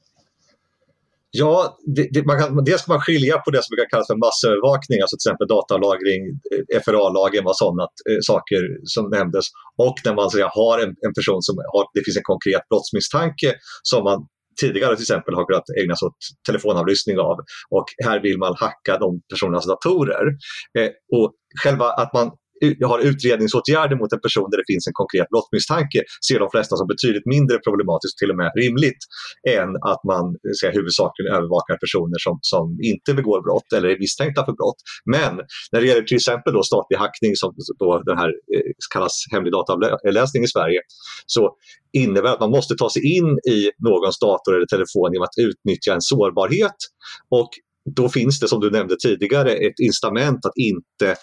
Ja, 1.37 1.77
det, 1.95 2.07
det, 2.11 2.25
man 2.25 2.37
kan, 2.39 2.63
dels 2.63 2.81
ska 2.81 2.91
man 2.91 3.01
skilja 3.01 3.37
på 3.37 3.51
det 3.51 3.61
som 3.63 3.71
brukar 3.73 3.89
kallas 3.89 4.07
för 4.11 4.23
massövervakning, 4.27 4.97
alltså 5.01 5.15
till 5.15 5.25
exempel 5.25 5.47
datalagring, 5.55 6.21
eh, 6.51 6.79
FRA-lagen 6.85 7.43
och 7.49 7.57
sådana 7.63 7.83
eh, 8.09 8.21
saker 8.31 8.61
som 8.93 9.03
nämndes. 9.17 9.45
Och 9.85 9.97
när 10.05 10.13
man 10.19 10.29
säga, 10.35 10.49
har 10.59 10.75
en, 10.83 10.91
en, 11.05 11.13
person 11.17 11.41
som 11.47 11.55
har, 11.73 11.83
det 11.95 12.03
finns 12.05 12.19
en 12.21 12.29
konkret 12.33 12.63
brottsmisstanke 12.69 13.49
som 13.91 14.01
man 14.09 14.19
tidigare 14.61 14.95
till 14.95 15.03
exempel 15.03 15.35
har 15.35 15.45
kunnat 15.45 15.69
ägna 15.81 15.95
sig 15.95 16.05
åt 16.05 16.17
telefonavlyssning 16.47 17.19
av 17.19 17.37
och 17.69 17.85
här 18.05 18.19
vill 18.19 18.37
man 18.37 18.55
hacka 18.57 18.97
de 18.97 19.21
personernas 19.29 19.67
datorer. 19.67 20.25
Eh, 20.79 20.89
och 21.19 21.33
själva 21.63 21.85
att 21.85 22.13
man 22.13 22.31
har 22.91 22.99
utredningsåtgärder 23.09 23.95
mot 24.01 24.11
en 24.15 24.23
person 24.27 24.47
där 24.51 24.57
det 24.61 24.67
finns 24.71 24.87
en 24.87 24.97
konkret 25.01 25.29
brottsmisstanke 25.33 25.99
ser 26.27 26.39
de 26.45 26.49
flesta 26.55 26.73
som 26.79 26.87
betydligt 26.93 27.27
mindre 27.35 27.55
problematiskt, 27.67 28.17
till 28.17 28.31
och 28.33 28.39
med 28.41 28.49
rimligt, 28.61 29.01
än 29.59 29.69
att 29.91 30.01
man 30.11 30.25
eh, 30.45 30.53
säga, 30.59 30.71
huvudsakligen 30.79 31.31
övervakar 31.37 31.75
personer 31.85 32.19
som, 32.25 32.35
som 32.51 32.65
inte 32.91 33.11
begår 33.19 33.39
brott 33.47 33.69
eller 33.75 33.87
är 33.93 33.99
misstänkta 34.05 34.41
för 34.47 34.55
brott. 34.59 34.79
Men 35.15 35.33
när 35.71 35.79
det 35.81 35.87
gäller 35.89 36.07
till 36.09 36.21
exempel 36.21 36.53
då 36.57 36.61
statlig 36.71 36.97
hackning, 37.03 37.31
som 37.41 37.49
då 37.81 37.89
den 38.09 38.17
här 38.21 38.29
eh, 38.55 38.71
kallas 38.93 39.15
hemlig 39.33 39.51
dataavläsning 39.57 40.41
i 40.47 40.51
Sverige, 40.55 40.79
så 41.35 41.43
innebär 42.03 42.31
att 42.33 42.43
man 42.45 42.55
måste 42.57 42.73
ta 42.75 42.89
sig 42.95 43.03
in 43.17 43.29
i 43.55 43.59
någons 43.87 44.19
dator 44.19 44.55
eller 44.55 44.65
telefon 44.65 45.13
genom 45.13 45.27
att 45.29 45.37
utnyttja 45.47 45.93
en 45.93 46.01
sårbarhet 46.01 46.79
och 47.29 47.49
då 47.95 48.09
finns 48.09 48.39
det 48.39 48.47
som 48.47 48.59
du 48.59 48.71
nämnde 48.71 48.95
tidigare 49.03 49.51
ett 49.51 49.79
incitament 49.79 50.45
att 50.45 50.57
inte 50.57 51.15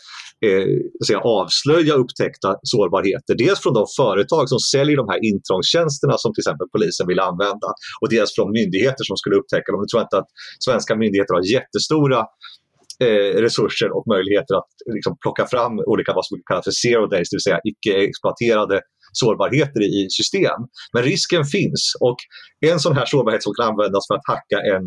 eh, 0.46 0.66
säga, 1.06 1.20
avslöja 1.38 1.94
upptäckta 2.02 2.48
sårbarheter. 2.72 3.34
Dels 3.44 3.58
från 3.62 3.74
de 3.80 3.84
företag 4.00 4.44
som 4.48 4.60
säljer 4.72 4.96
de 5.02 5.06
här 5.12 5.20
intrångstjänsterna 5.30 6.14
som 6.18 6.30
till 6.32 6.42
exempel 6.44 6.66
polisen 6.74 7.06
vill 7.10 7.20
använda 7.30 7.68
och 8.00 8.08
dels 8.14 8.30
från 8.36 8.48
myndigheter 8.58 9.04
som 9.08 9.16
skulle 9.20 9.36
upptäcka 9.40 9.68
dem. 9.72 9.80
Jag 9.84 9.90
tror 9.92 10.02
inte 10.06 10.18
att 10.22 10.30
svenska 10.66 10.92
myndigheter 11.02 11.32
har 11.36 11.42
jättestora 11.56 12.20
eh, 13.06 13.32
resurser 13.46 13.88
och 13.96 14.04
möjligheter 14.14 14.54
att 14.60 14.72
liksom, 14.96 15.12
plocka 15.24 15.44
fram 15.52 15.72
olika 15.92 16.10
vad 16.18 16.26
som 16.26 16.34
kallas 16.48 16.64
för 16.68 16.76
zero 16.84 17.04
days, 17.12 17.28
det 17.30 17.36
vill 17.36 17.46
säga 17.48 17.60
icke 17.70 17.92
exploaterade 18.08 18.76
sårbarheter 19.12 19.82
i 19.82 20.06
system. 20.10 20.60
Men 20.92 21.02
risken 21.02 21.44
finns 21.44 21.96
och 22.00 22.16
en 22.66 22.80
sån 22.80 22.96
här 22.96 23.06
sårbarhet 23.06 23.42
som 23.42 23.52
kan 23.54 23.68
användas 23.68 24.06
för 24.08 24.14
att 24.14 24.26
hacka 24.28 24.58
en 24.74 24.84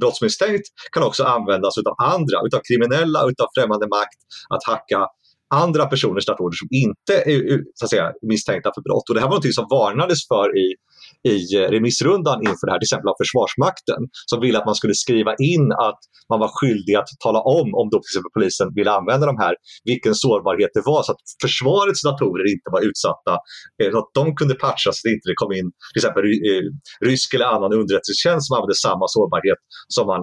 brottsmisstänkt 0.00 0.66
kan 0.92 1.02
också 1.02 1.24
användas 1.24 1.78
av 1.78 1.96
andra, 2.14 2.36
utav 2.46 2.60
kriminella, 2.68 3.20
utav 3.30 3.46
främmande 3.56 3.86
makt 3.86 4.20
att 4.54 4.64
hacka 4.72 5.06
andra 5.54 5.86
personers 5.86 6.26
datorer 6.26 6.56
som 6.62 6.68
inte 6.70 7.14
är 7.30 7.60
så 7.74 7.84
att 7.84 7.90
säga, 7.90 8.12
misstänkta 8.22 8.70
för 8.74 8.82
brott. 8.82 9.08
Och 9.08 9.14
det 9.14 9.20
här 9.20 9.28
var 9.28 9.36
något 9.36 9.54
som 9.54 9.66
varnades 9.70 10.20
för 10.28 10.58
i 10.58 10.74
i 11.32 11.38
eh, 11.56 11.68
remissrundan 11.76 12.38
inför 12.48 12.64
det 12.66 12.72
här, 12.72 12.80
till 12.80 12.90
exempel 12.90 13.08
av 13.12 13.18
Försvarsmakten, 13.22 14.00
som 14.30 14.38
ville 14.44 14.58
att 14.58 14.68
man 14.70 14.78
skulle 14.80 14.96
skriva 15.04 15.32
in 15.52 15.66
att 15.88 16.00
man 16.32 16.40
var 16.44 16.50
skyldig 16.58 16.94
att 17.00 17.10
tala 17.24 17.40
om, 17.58 17.68
om 17.80 17.86
då 17.92 17.96
till 18.00 18.10
exempel 18.12 18.32
polisen 18.38 18.68
ville 18.78 18.90
använda 19.00 19.24
de 19.32 19.36
här, 19.44 19.54
vilken 19.90 20.14
sårbarhet 20.24 20.72
det 20.78 20.84
var 20.92 21.00
så 21.02 21.10
att 21.14 21.22
försvarets 21.44 22.02
datorer 22.08 22.46
inte 22.54 22.68
var 22.74 22.80
utsatta, 22.88 23.34
eh, 23.80 23.90
så 23.92 23.98
att 24.02 24.10
de 24.18 24.24
kunde 24.38 24.54
patchas 24.64 24.94
så 24.96 25.00
att 25.02 25.06
det 25.08 25.14
inte 25.18 25.30
kom 25.42 25.52
in 25.58 25.68
till 25.92 26.00
exempel 26.00 26.24
eh, 26.50 26.66
rysk 27.08 27.28
eller 27.34 27.48
annan 27.54 27.72
underrättelsetjänst 27.80 28.44
som 28.46 28.52
använde 28.56 28.78
samma 28.88 29.04
sårbarhet 29.14 29.60
som 29.96 30.04
man 30.12 30.22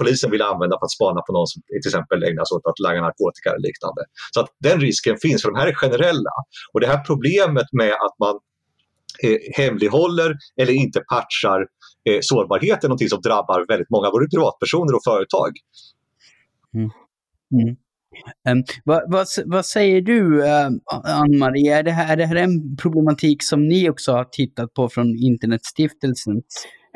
polisen 0.00 0.30
ville 0.34 0.46
använda 0.52 0.74
för 0.78 0.86
att 0.88 0.98
spana 0.98 1.20
på 1.26 1.30
någon 1.36 1.48
som 1.52 1.58
till 1.82 1.90
exempel 1.90 2.18
ägnar 2.28 2.44
sig 2.46 2.54
åt 2.58 2.66
att 2.70 2.80
laga 2.86 3.00
narkotika 3.06 3.46
eller 3.50 3.64
liknande. 3.68 4.02
Så 4.34 4.38
att 4.42 4.50
den 4.66 4.78
risken 4.88 5.16
finns, 5.24 5.38
för 5.42 5.48
de 5.52 5.56
här 5.60 5.68
är 5.72 5.76
generella. 5.84 6.34
Och 6.72 6.80
det 6.80 6.88
här 6.92 7.00
problemet 7.10 7.68
med 7.80 7.94
att 8.06 8.16
man 8.24 8.34
hemlighåller 9.56 10.36
eller 10.60 10.72
inte 10.72 11.00
patchar 11.00 11.60
eh, 12.08 12.18
sårbarhet 12.20 12.84
är 12.84 12.88
någonting 12.88 13.08
som 13.08 13.20
drabbar 13.20 13.64
väldigt 13.68 13.90
många, 13.90 14.10
både 14.10 14.26
privatpersoner 14.34 14.94
och 14.94 15.04
företag. 15.04 15.50
Mm. 16.74 16.90
Mm. 17.54 17.76
Um, 18.48 18.64
vad, 18.84 19.02
vad, 19.12 19.26
vad, 19.44 19.66
säger 19.66 20.00
du, 20.00 20.42
uh, 20.42 20.68
Ann-Marie? 21.04 21.78
Är 21.78 21.82
det, 21.82 21.90
här, 21.90 22.12
är 22.12 22.16
det 22.16 22.26
här 22.26 22.36
en 22.36 22.76
problematik 22.76 23.42
som 23.42 23.68
ni 23.68 23.90
också 23.90 24.12
har 24.12 24.24
tittat 24.24 24.74
på 24.74 24.88
från 24.88 25.16
Internetstiftelsen? 25.16 26.42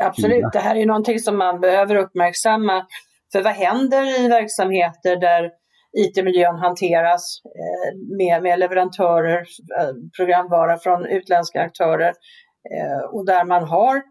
Absolut, 0.02 0.45
det 0.52 0.59
här 0.59 0.76
är 0.76 0.87
någonting 0.87 1.19
som 1.19 1.38
man 1.38 1.61
behöver 1.61 1.97
uppmärksamma. 1.97 2.87
För 3.33 3.43
vad 3.43 3.52
händer 3.52 4.25
i 4.25 4.28
verksamheter 4.28 5.21
där 5.21 5.50
IT-miljön 5.97 6.57
hanteras 6.57 7.41
eh, 7.45 8.17
med, 8.19 8.43
med 8.43 8.59
leverantörer, 8.59 9.39
eh, 9.81 9.95
programvara 10.17 10.79
från 10.79 11.07
utländska 11.07 11.61
aktörer 11.61 12.13
eh, 12.75 13.05
och 13.13 13.27
där 13.27 13.45
man 13.45 13.65
har 13.65 14.03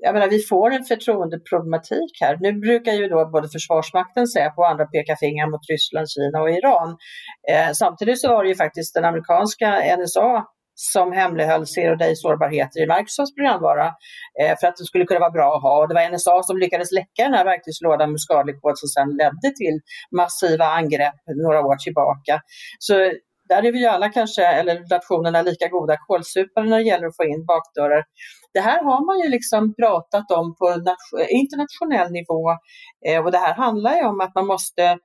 jag 0.00 0.14
menar, 0.14 0.28
vi 0.28 0.38
får 0.38 0.70
en 0.70 0.84
förtroendeproblematik 0.84 2.12
här. 2.20 2.38
Nu 2.40 2.52
brukar 2.52 2.92
ju 2.92 3.08
då 3.08 3.30
både 3.32 3.48
Försvarsmakten, 3.48 4.26
Säpo 4.26 4.60
och 4.62 4.68
andra 4.68 4.84
peka 4.84 5.16
fingrar 5.16 5.50
mot 5.50 5.60
Ryssland, 5.70 6.10
Kina 6.10 6.42
och 6.42 6.50
Iran. 6.50 6.96
Eh, 7.52 7.70
samtidigt 7.72 8.20
så 8.20 8.28
var 8.28 8.42
det 8.42 8.48
ju 8.48 8.54
faktiskt 8.54 8.94
den 8.94 9.04
amerikanska 9.04 9.96
NSA 9.98 10.44
som 10.80 11.12
hemlighöll 11.12 11.66
zero 11.66 11.96
day 11.96 12.16
sårbarheter 12.16 12.80
i 12.80 12.86
Microsofts 12.86 13.34
programvara 13.34 13.86
eh, 14.40 14.54
för 14.60 14.66
att 14.66 14.76
det 14.76 14.84
skulle 14.84 15.04
kunna 15.04 15.20
vara 15.20 15.30
bra 15.30 15.56
att 15.56 15.62
ha. 15.62 15.74
Och 15.80 15.88
det 15.88 15.94
var 15.94 16.10
NSA 16.12 16.42
som 16.42 16.58
lyckades 16.58 16.92
läcka 16.92 17.22
den 17.28 17.34
här 17.34 17.44
verktygslådan 17.44 18.10
med 18.10 18.20
skadlig 18.20 18.60
kod 18.60 18.78
som 18.78 18.88
sedan 18.88 19.10
ledde 19.20 19.48
till 19.60 19.76
massiva 20.20 20.64
angrepp 20.64 21.20
några 21.44 21.60
år 21.60 21.76
tillbaka. 21.76 22.34
Så 22.78 22.94
där 23.48 23.66
är 23.66 23.72
vi 23.72 23.86
alla 23.86 24.08
kanske, 24.08 24.46
eller 24.46 24.74
nationerna, 24.90 25.42
lika 25.42 25.68
goda 25.68 25.96
kålsupare 26.06 26.64
när 26.68 26.78
det 26.78 26.84
gäller 26.90 27.06
att 27.06 27.16
få 27.16 27.24
in 27.24 27.46
bakdörrar. 27.46 28.04
Det 28.52 28.60
här 28.60 28.84
har 28.84 29.06
man 29.06 29.24
ju 29.24 29.28
liksom 29.30 29.74
pratat 29.74 30.30
om 30.30 30.54
på 30.58 30.64
internationell 31.28 32.10
nivå 32.12 32.42
eh, 33.08 33.24
och 33.24 33.32
det 33.32 33.38
här 33.38 33.54
handlar 33.54 33.94
ju 33.96 34.04
om 34.04 34.20
att 34.20 34.34
man 34.34 34.46
måste 34.46 34.98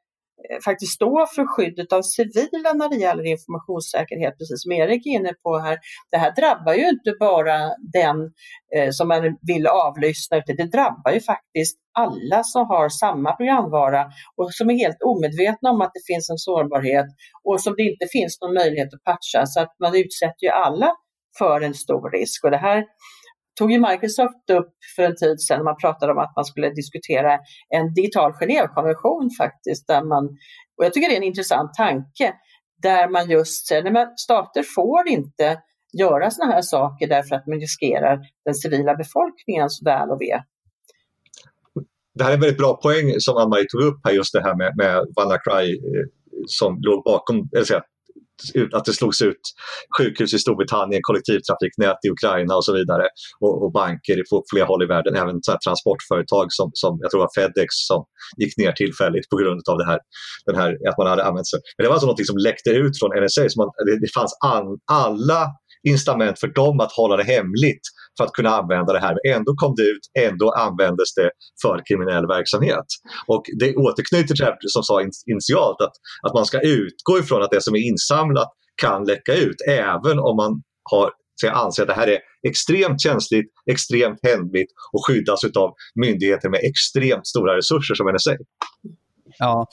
Eh, 0.50 0.60
faktiskt 0.66 0.92
stå 0.92 1.26
för 1.36 1.46
skyddet 1.46 1.94
av 1.94 2.02
civila 2.02 2.74
när 2.74 2.90
det 2.90 2.96
gäller 2.96 3.26
informationssäkerhet, 3.26 4.38
precis 4.38 4.62
som 4.64 4.72
Erik 4.72 5.06
är 5.06 5.10
inne 5.10 5.34
på 5.44 5.58
här. 5.60 5.78
Det 6.12 6.18
här 6.18 6.32
drabbar 6.36 6.74
ju 6.74 6.90
inte 6.90 7.12
bara 7.20 7.58
den 7.94 8.18
eh, 8.76 8.90
som 8.92 9.08
man 9.08 9.38
vill 9.42 9.68
avlyssna, 9.68 10.38
utan 10.38 10.56
det 10.56 10.72
drabbar 10.78 11.12
ju 11.12 11.20
faktiskt 11.20 11.78
alla 12.00 12.44
som 12.44 12.66
har 12.68 12.90
samma 12.90 13.36
programvara 13.36 14.06
och 14.38 14.54
som 14.54 14.70
är 14.70 14.74
helt 14.74 15.02
omedvetna 15.12 15.70
om 15.70 15.82
att 15.82 15.92
det 15.94 16.14
finns 16.14 16.30
en 16.30 16.38
sårbarhet 16.38 17.06
och 17.44 17.62
som 17.62 17.74
det 17.78 17.84
inte 17.84 18.08
finns 18.12 18.42
någon 18.42 18.54
möjlighet 18.54 18.94
att 18.94 19.04
patcha. 19.04 19.46
Så 19.46 19.60
att 19.60 19.74
man 19.80 19.96
utsätter 19.96 20.44
ju 20.48 20.50
alla 20.50 20.90
för 21.38 21.62
en 21.62 21.74
stor 21.74 22.12
risk. 22.12 22.44
Och 22.44 22.52
det 22.52 22.58
här 22.58 22.84
tog 23.60 23.72
ju 23.72 23.80
Microsoft 23.80 24.50
upp 24.52 24.74
för 24.96 25.04
en 25.04 25.16
tid 25.16 25.42
sedan, 25.42 25.64
man 25.64 25.76
pratade 25.82 26.12
om 26.12 26.18
att 26.18 26.34
man 26.36 26.46
skulle 26.46 26.70
diskutera 26.70 27.40
en 27.70 27.94
digital 27.94 28.32
Genèvekonvention 28.32 29.30
faktiskt, 29.38 29.88
där 29.88 30.04
man, 30.04 30.26
och 30.78 30.86
jag 30.86 30.94
tycker 30.94 31.10
det 31.10 31.16
är 31.16 31.18
en 31.18 31.24
intressant 31.34 31.74
tanke, 31.74 32.34
där 32.82 33.10
man 33.10 33.30
just 33.30 33.68
säger 33.68 33.98
att 33.98 34.20
stater 34.20 34.64
får 34.76 35.08
inte 35.08 35.60
göra 36.00 36.32
sådana 36.32 36.54
här 36.54 36.62
saker 36.62 37.08
därför 37.08 37.36
att 37.36 37.48
man 37.48 37.60
riskerar 37.60 38.20
den 38.46 38.56
civila 38.56 38.96
befolkningens 38.96 39.82
väl 39.86 40.10
och 40.10 40.22
ve. 40.22 40.42
Det 42.16 42.24
här 42.24 42.32
är 42.32 42.36
en 42.36 42.42
väldigt 42.42 42.58
bra 42.58 42.80
poäng 42.84 43.14
som 43.20 43.38
Ann-Marie 43.38 43.66
tog 43.70 43.82
upp 43.82 44.00
här, 44.04 44.14
just 44.14 44.34
det 44.34 44.44
här 44.44 44.56
med, 44.56 44.72
med 44.78 45.06
WannaCry 45.16 45.70
eh, 45.74 46.06
som 46.48 46.78
låg 46.82 47.04
bakom, 47.04 47.50
eller 47.56 47.66
att 48.74 48.86
det 48.86 48.94
slogs 48.94 49.22
ut 49.22 49.44
sjukhus 49.98 50.34
i 50.34 50.40
Storbritannien, 50.40 51.02
kollektivtrafiknät 51.04 51.98
i 52.06 52.10
Ukraina 52.10 52.56
och 52.56 52.66
så 52.66 52.74
vidare. 52.74 53.06
Och, 53.40 53.64
och 53.64 53.72
banker 53.72 54.24
på 54.30 54.44
flera 54.52 54.66
håll 54.66 54.84
i 54.84 54.86
världen, 54.86 55.16
även 55.16 55.44
så 55.44 55.58
transportföretag 55.66 56.48
som, 56.50 56.72
som 56.74 56.98
jag 57.02 57.12
tror 57.12 57.22
var 57.22 57.32
Fedex 57.38 57.70
som 57.90 58.06
gick 58.38 58.58
ner 58.58 58.72
tillfälligt 58.72 59.30
på 59.30 59.38
grund 59.42 59.62
av 59.72 59.78
det 59.78 59.86
här, 59.86 60.00
den 60.46 60.56
här 60.56 60.70
att 60.90 60.98
man 60.98 61.08
hade 61.08 61.24
använt 61.24 61.50
sig. 61.50 61.60
Men 61.78 61.84
det 61.84 61.90
var 61.90 61.96
alltså 61.96 62.08
något 62.08 62.28
som 62.28 62.38
läckte 62.38 62.70
ut 62.70 63.00
från 63.00 63.12
NSA. 63.24 63.44
Så 63.50 63.56
man, 63.62 63.70
det, 63.88 64.00
det 64.06 64.12
fanns 64.18 64.34
an, 64.54 64.68
alla 65.02 65.42
incitament 65.88 66.40
för 66.40 66.48
dem 66.48 66.80
att 66.80 66.92
hålla 66.92 67.18
det 67.18 67.24
hemligt 67.24 67.82
för 68.18 68.24
att 68.24 68.32
kunna 68.32 68.50
använda 68.50 68.94
det 68.94 69.00
här. 69.00 69.16
Ändå 69.28 69.54
kom 69.56 69.76
det 69.76 69.82
ut, 69.82 70.30
ändå 70.30 70.52
användes 70.52 71.14
det 71.14 71.32
för 71.62 71.82
kriminell 71.88 72.28
verksamhet. 72.28 72.86
Och 73.28 73.44
det 73.60 73.76
återknyter 73.76 74.36
till 74.36 74.46
det 74.46 74.70
som 74.70 74.84
sa 74.84 75.02
initialt 75.02 75.82
att, 75.82 75.94
att 76.28 76.34
man 76.34 76.46
ska 76.46 76.60
utgå 76.62 77.20
ifrån 77.20 77.44
att 77.44 77.52
det 77.52 77.62
som 77.62 77.76
är 77.76 77.80
insamlat 77.80 78.50
kan 78.82 79.06
läcka 79.06 79.34
ut 79.34 79.58
även 79.70 80.20
om 80.20 80.36
man 80.36 80.62
har 80.92 81.12
så 81.36 81.46
jag 81.46 81.56
anser 81.56 81.84
att 81.84 81.88
det 81.88 81.94
här 81.94 82.08
är 82.08 82.20
extremt 82.48 83.02
känsligt, 83.02 83.46
extremt 83.72 84.20
händigt 84.24 84.68
och 84.92 85.08
skyddas 85.08 85.44
av 85.44 85.74
myndigheter 85.96 86.50
med 86.50 86.60
extremt 86.64 87.28
stora 87.28 87.58
resurser 87.58 87.96
som 87.96 88.08
NSA. 88.08 88.32
Ja, 89.40 89.68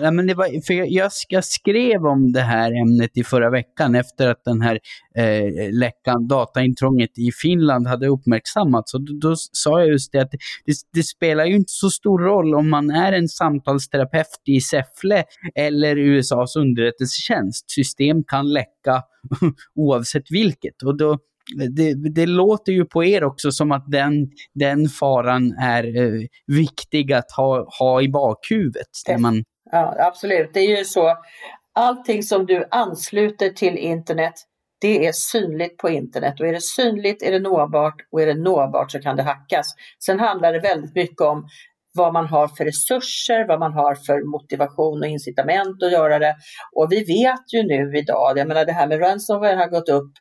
ja 0.00 0.10
men 0.10 0.26
det 0.26 0.34
var, 0.34 0.66
för 0.66 0.74
jag, 0.74 1.10
jag 1.28 1.44
skrev 1.44 2.06
om 2.06 2.32
det 2.32 2.40
här 2.40 2.72
ämnet 2.72 3.16
i 3.16 3.24
förra 3.24 3.50
veckan 3.50 3.94
efter 3.94 4.28
att 4.28 4.44
den 4.44 4.60
här 4.60 4.78
eh, 5.16 5.72
läckan, 5.72 6.28
dataintrånget 6.28 7.18
i 7.18 7.30
Finland 7.42 7.86
hade 7.86 8.06
uppmärksammats. 8.06 8.94
Och 8.94 9.00
då, 9.00 9.28
då 9.28 9.34
sa 9.36 9.80
jag 9.80 9.88
just 9.88 10.12
det 10.12 10.18
att 10.18 10.30
det, 10.30 10.74
det, 10.92 11.02
spelar 11.02 11.44
ju 11.44 11.56
inte 11.56 11.72
så 11.72 11.90
stor 11.90 12.18
roll 12.18 12.54
om 12.54 12.70
man 12.70 12.90
är 12.90 13.12
en 13.12 13.28
samtalsterapeut 13.28 14.26
i 14.44 14.60
Säffle 14.60 15.24
eller 15.54 15.96
USAs 15.96 16.56
underrättelsetjänst. 16.56 17.70
System 17.70 18.24
kan 18.24 18.52
läcka 18.52 19.02
oavsett 19.74 20.30
vilket. 20.30 20.82
Och 20.82 20.96
då, 20.96 21.18
det, 21.54 21.94
det, 22.14 22.26
låter 22.26 22.72
ju 22.72 22.84
på 22.84 23.04
er 23.04 23.24
också 23.24 23.50
som 23.50 23.72
att 23.72 23.84
den, 23.86 24.30
den 24.54 24.88
faran 24.88 25.52
är 25.52 25.96
eh, 25.96 26.26
viktig 26.46 27.12
att 27.12 27.32
ha, 27.32 27.66
ha 27.78 28.02
i 28.02 28.08
bakhuvudet. 28.08 28.88
Det, 29.06 29.18
man... 29.18 29.44
Ja, 29.70 29.96
absolut. 29.98 30.50
Det 30.54 30.60
är 30.60 30.78
ju 30.78 30.84
så. 30.84 31.16
Allting 31.74 32.22
som 32.22 32.46
du 32.46 32.64
ansluter 32.70 33.50
till 33.50 33.78
internet, 33.78 34.34
det 34.80 35.06
är 35.06 35.12
synligt 35.12 35.76
på 35.76 35.88
internet. 35.88 36.40
Och 36.40 36.46
är 36.46 36.52
det 36.52 36.62
synligt 36.62 37.22
är 37.22 37.32
det 37.32 37.38
nåbart 37.38 37.94
och 38.10 38.22
är 38.22 38.26
det 38.26 38.34
nåbart 38.34 38.92
så 38.92 39.00
kan 39.00 39.16
det 39.16 39.22
hackas. 39.22 39.66
Sen 40.04 40.20
handlar 40.20 40.52
det 40.52 40.60
väldigt 40.60 40.94
mycket 40.94 41.20
om 41.20 41.48
vad 41.96 42.12
man 42.12 42.26
har 42.26 42.48
för 42.48 42.64
resurser, 42.64 43.48
vad 43.48 43.60
man 43.60 43.72
har 43.72 43.94
för 43.94 44.30
motivation 44.30 45.00
och 45.00 45.06
incitament 45.06 45.82
att 45.82 45.92
göra 45.92 46.18
det. 46.18 46.34
Och 46.76 46.92
vi 46.92 46.98
vet 47.04 47.52
ju 47.54 47.62
nu 47.62 47.98
idag, 47.98 48.38
jag 48.38 48.48
menar 48.48 48.64
det 48.64 48.72
här 48.72 48.86
med 48.86 49.00
ransomware 49.00 49.56
har 49.56 49.70
gått 49.70 49.88
upp 49.88 50.12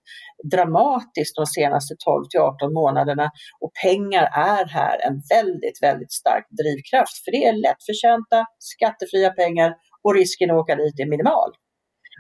dramatiskt 0.52 1.36
de 1.36 1.46
senaste 1.46 1.96
12 2.06 2.26
till 2.30 2.40
18 2.40 2.74
månaderna 2.74 3.32
och 3.62 3.72
pengar 3.84 4.24
är 4.34 4.66
här 4.66 4.98
en 5.08 5.22
väldigt, 5.36 5.78
väldigt 5.82 6.12
stark 6.12 6.46
drivkraft 6.62 7.24
för 7.24 7.32
det 7.32 7.46
är 7.46 7.54
lättförtjänta, 7.54 8.46
skattefria 8.60 9.30
pengar 9.30 9.74
och 10.04 10.16
risken 10.16 10.52
att 10.52 10.58
åka 10.58 10.76
dit 10.76 11.00
är 11.00 11.10
minimal. 11.10 11.52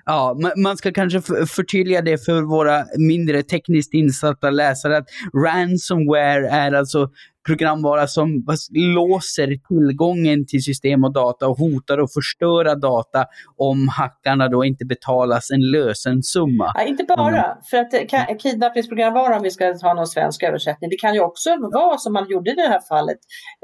Ja, 0.06 0.38
man 0.58 0.78
ska 0.78 0.92
kanske 0.92 1.22
förtydliga 1.46 2.02
det 2.02 2.26
för 2.26 2.42
våra 2.42 2.84
mindre 2.98 3.44
tekniskt 3.44 3.94
insatta 3.94 4.50
läsare 4.50 4.98
att 4.98 5.08
ransomware 5.46 6.50
är 6.50 6.72
alltså 6.72 7.10
programvara 7.46 8.08
som 8.08 8.46
låser 8.72 9.68
tillgången 9.68 10.46
till 10.48 10.64
system 10.64 11.04
och 11.04 11.14
data 11.14 11.48
och 11.48 11.58
hotar 11.58 11.98
att 11.98 12.14
förstöra 12.14 12.76
data 12.76 13.26
om 13.58 13.88
hackarna 13.88 14.48
då 14.48 14.66
inte 14.66 14.86
betalas 14.86 15.52
en 15.52 15.72
lösensumma. 15.72 16.72
Ja, 16.76 16.84
inte 16.84 17.04
bara, 17.04 17.44
mm. 17.44 17.58
för 17.70 17.78
att 17.78 17.94
eh, 17.94 18.38
kidnappningsprogramvara, 18.38 19.36
om 19.38 19.44
vi 19.44 19.52
ska 19.52 19.66
ha 19.82 19.94
någon 19.94 20.08
svensk 20.08 20.44
översättning, 20.44 20.90
det 20.90 20.98
kan 20.98 21.14
ju 21.14 21.20
också 21.20 21.50
vara 21.74 21.98
som 21.98 22.14
man 22.14 22.30
gjorde 22.30 22.52
i 22.52 22.56
det 22.56 22.68
här 22.68 22.82
fallet 22.90 23.18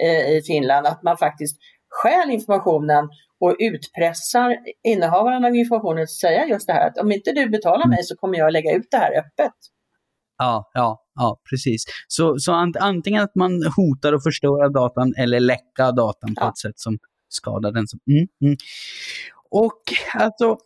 eh, 0.03 0.37
i 0.37 0.41
Finland, 0.47 0.87
att 0.87 1.03
man 1.03 1.17
faktiskt 1.17 1.57
stjäl 1.91 2.29
informationen 2.29 3.09
och 3.39 3.55
utpressar 3.59 4.57
innehavaren 4.83 5.45
av 5.45 5.55
informationen 5.55 6.03
att 6.03 6.09
säga 6.09 6.45
just 6.47 6.67
det 6.67 6.73
här 6.73 6.87
att 6.87 6.97
om 6.97 7.11
inte 7.11 7.31
du 7.31 7.49
betalar 7.49 7.85
mm. 7.85 7.89
mig 7.89 8.03
så 8.03 8.15
kommer 8.15 8.37
jag 8.37 8.53
lägga 8.53 8.75
ut 8.75 8.87
det 8.91 8.97
här 8.97 9.19
öppet. 9.19 9.55
Ja, 10.37 10.71
ja, 10.73 11.03
ja, 11.15 11.39
precis. 11.49 11.83
Så, 12.07 12.39
så 12.39 12.53
antingen 12.79 13.23
att 13.23 13.35
man 13.35 13.51
hotar 13.75 14.13
att 14.13 14.23
förstöra 14.23 14.69
datan 14.69 15.13
eller 15.17 15.39
läcka 15.39 15.91
datan 15.91 16.35
på 16.35 16.41
ja. 16.43 16.49
ett 16.49 16.57
sätt 16.57 16.79
som 16.79 16.97
skadar 17.29 17.71
den. 17.71 17.85
Mm, 18.11 18.27
mm. 18.41 18.57
Och 19.53 19.81
alltså, 20.13 20.57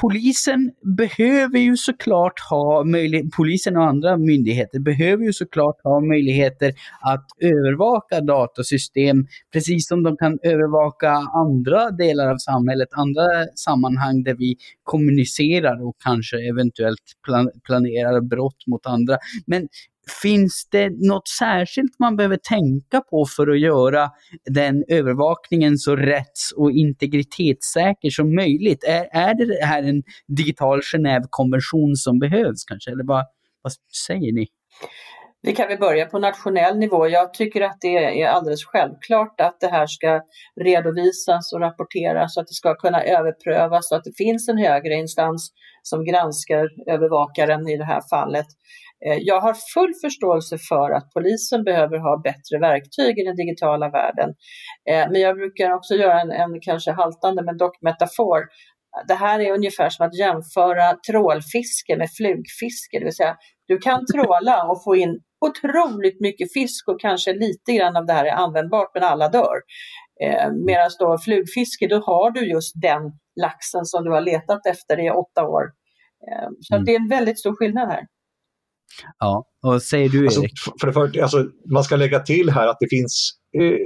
polisen 0.00 0.72
behöver 0.98 1.58
ju 1.58 1.76
såklart 1.76 2.40
ha 2.50 2.84
möjlighet, 2.84 3.26
polisen 3.36 3.76
och 3.76 3.84
andra 3.84 4.16
myndigheter 4.16 4.78
behöver 4.80 5.24
ju 5.24 5.32
såklart 5.32 5.76
ha 5.84 6.00
möjligheter 6.00 6.72
att 7.00 7.26
övervaka 7.40 8.20
datasystem, 8.20 9.26
precis 9.52 9.88
som 9.88 10.02
de 10.02 10.16
kan 10.16 10.38
övervaka 10.42 11.10
andra 11.34 11.90
delar 11.90 12.30
av 12.30 12.36
samhället, 12.36 12.88
andra 12.92 13.46
sammanhang 13.54 14.22
där 14.22 14.34
vi 14.34 14.56
kommunicerar 14.82 15.86
och 15.88 15.96
kanske 16.04 16.48
eventuellt 16.48 17.12
plan 17.24 17.50
planerar 17.64 18.20
brott 18.20 18.66
mot 18.66 18.86
andra. 18.86 19.18
Men 19.46 19.68
Finns 20.22 20.68
det 20.70 20.90
något 20.90 21.28
särskilt 21.28 21.98
man 21.98 22.16
behöver 22.16 22.36
tänka 22.36 23.00
på 23.00 23.26
för 23.36 23.48
att 23.48 23.60
göra 23.60 24.10
den 24.44 24.84
övervakningen 24.88 25.78
så 25.78 25.96
rätts 25.96 26.52
och 26.56 26.70
integritetssäker 26.70 28.10
som 28.10 28.34
möjligt? 28.34 28.84
Är, 28.84 29.08
är 29.12 29.34
det 29.34 29.66
här 29.66 29.82
en 29.82 30.02
digital 30.26 30.80
Genèvekonvention 30.80 31.94
som 31.96 32.18
behövs 32.18 32.64
kanske? 32.64 32.90
Eller 32.90 33.04
vad, 33.04 33.24
vad 33.62 33.72
säger 34.06 34.32
ni? 34.32 34.46
Vi 35.42 35.54
kan 35.54 35.68
väl 35.68 35.78
börja 35.78 36.06
på 36.06 36.18
nationell 36.18 36.78
nivå. 36.78 37.08
Jag 37.08 37.34
tycker 37.34 37.60
att 37.60 37.76
det 37.80 38.22
är 38.22 38.28
alldeles 38.28 38.64
självklart 38.64 39.40
att 39.40 39.60
det 39.60 39.68
här 39.68 39.86
ska 39.86 40.20
redovisas 40.60 41.52
och 41.52 41.60
rapporteras 41.60 42.34
så 42.34 42.40
att 42.40 42.46
det 42.46 42.54
ska 42.54 42.74
kunna 42.74 43.02
överprövas 43.02 43.88
så 43.88 43.96
att 43.96 44.04
det 44.04 44.16
finns 44.16 44.48
en 44.48 44.58
högre 44.58 44.94
instans 44.94 45.52
som 45.82 46.04
granskar 46.04 46.68
övervakaren 46.86 47.68
i 47.68 47.76
det 47.76 47.84
här 47.84 48.02
fallet. 48.10 48.46
Eh, 49.06 49.18
jag 49.20 49.40
har 49.40 49.54
full 49.74 49.94
förståelse 50.04 50.58
för 50.68 50.90
att 50.90 51.10
polisen 51.14 51.64
behöver 51.64 51.98
ha 51.98 52.22
bättre 52.24 52.58
verktyg 52.60 53.18
i 53.18 53.24
den 53.24 53.36
digitala 53.36 53.90
världen. 53.90 54.28
Eh, 54.90 55.10
men 55.10 55.20
jag 55.20 55.36
brukar 55.36 55.72
också 55.72 55.94
göra 55.94 56.20
en, 56.20 56.30
en 56.30 56.60
kanske 56.60 56.92
haltande 56.92 57.42
men 57.42 57.56
dock 57.56 57.82
metafor. 57.82 58.40
Det 59.08 59.14
här 59.14 59.40
är 59.40 59.52
ungefär 59.52 59.88
som 59.88 60.06
att 60.06 60.18
jämföra 60.18 60.96
trålfiske 61.10 61.96
med 61.96 62.08
flugfiske, 62.18 62.98
det 62.98 63.04
vill 63.04 63.16
säga 63.16 63.36
du 63.66 63.78
kan 63.78 64.06
tråla 64.06 64.70
och 64.70 64.84
få 64.84 64.96
in 64.96 65.20
otroligt 65.46 66.20
mycket 66.20 66.52
fisk 66.52 66.88
och 66.88 67.00
kanske 67.00 67.32
lite 67.32 67.72
grann 67.72 67.96
av 67.96 68.06
det 68.06 68.12
här 68.12 68.24
är 68.24 68.32
användbart 68.32 68.90
men 68.94 69.02
alla 69.02 69.28
dör. 69.28 69.56
Eh, 70.24 70.52
Medan 70.66 70.90
då 70.98 71.18
flugfiske, 71.18 71.86
då 71.86 71.96
har 71.96 72.30
du 72.30 72.50
just 72.50 72.72
den 72.82 73.02
laxen 73.40 73.84
som 73.84 74.04
du 74.04 74.10
har 74.10 74.20
letat 74.20 74.66
efter 74.66 75.06
i 75.06 75.10
åtta 75.10 75.48
år. 75.48 75.62
Eh, 76.28 76.48
så 76.60 76.74
mm. 76.74 76.84
det 76.84 76.92
är 76.92 77.00
en 77.00 77.08
väldigt 77.08 77.38
stor 77.38 77.56
skillnad 77.56 77.88
här. 77.88 78.02
Ja, 79.18 79.44
och 79.66 79.82
säger 79.82 80.08
du 80.08 80.24
alltså, 80.24 80.40
Erik? 80.40 80.52
Alltså, 80.52 80.72
för 80.80 80.86
det 80.86 80.92
första, 80.92 81.22
alltså, 81.22 81.46
man 81.72 81.84
ska 81.84 81.96
lägga 81.96 82.20
till 82.20 82.50
här 82.50 82.66
att 82.66 82.76
det 82.80 82.88
finns 82.90 83.37
Eh, 83.56 83.78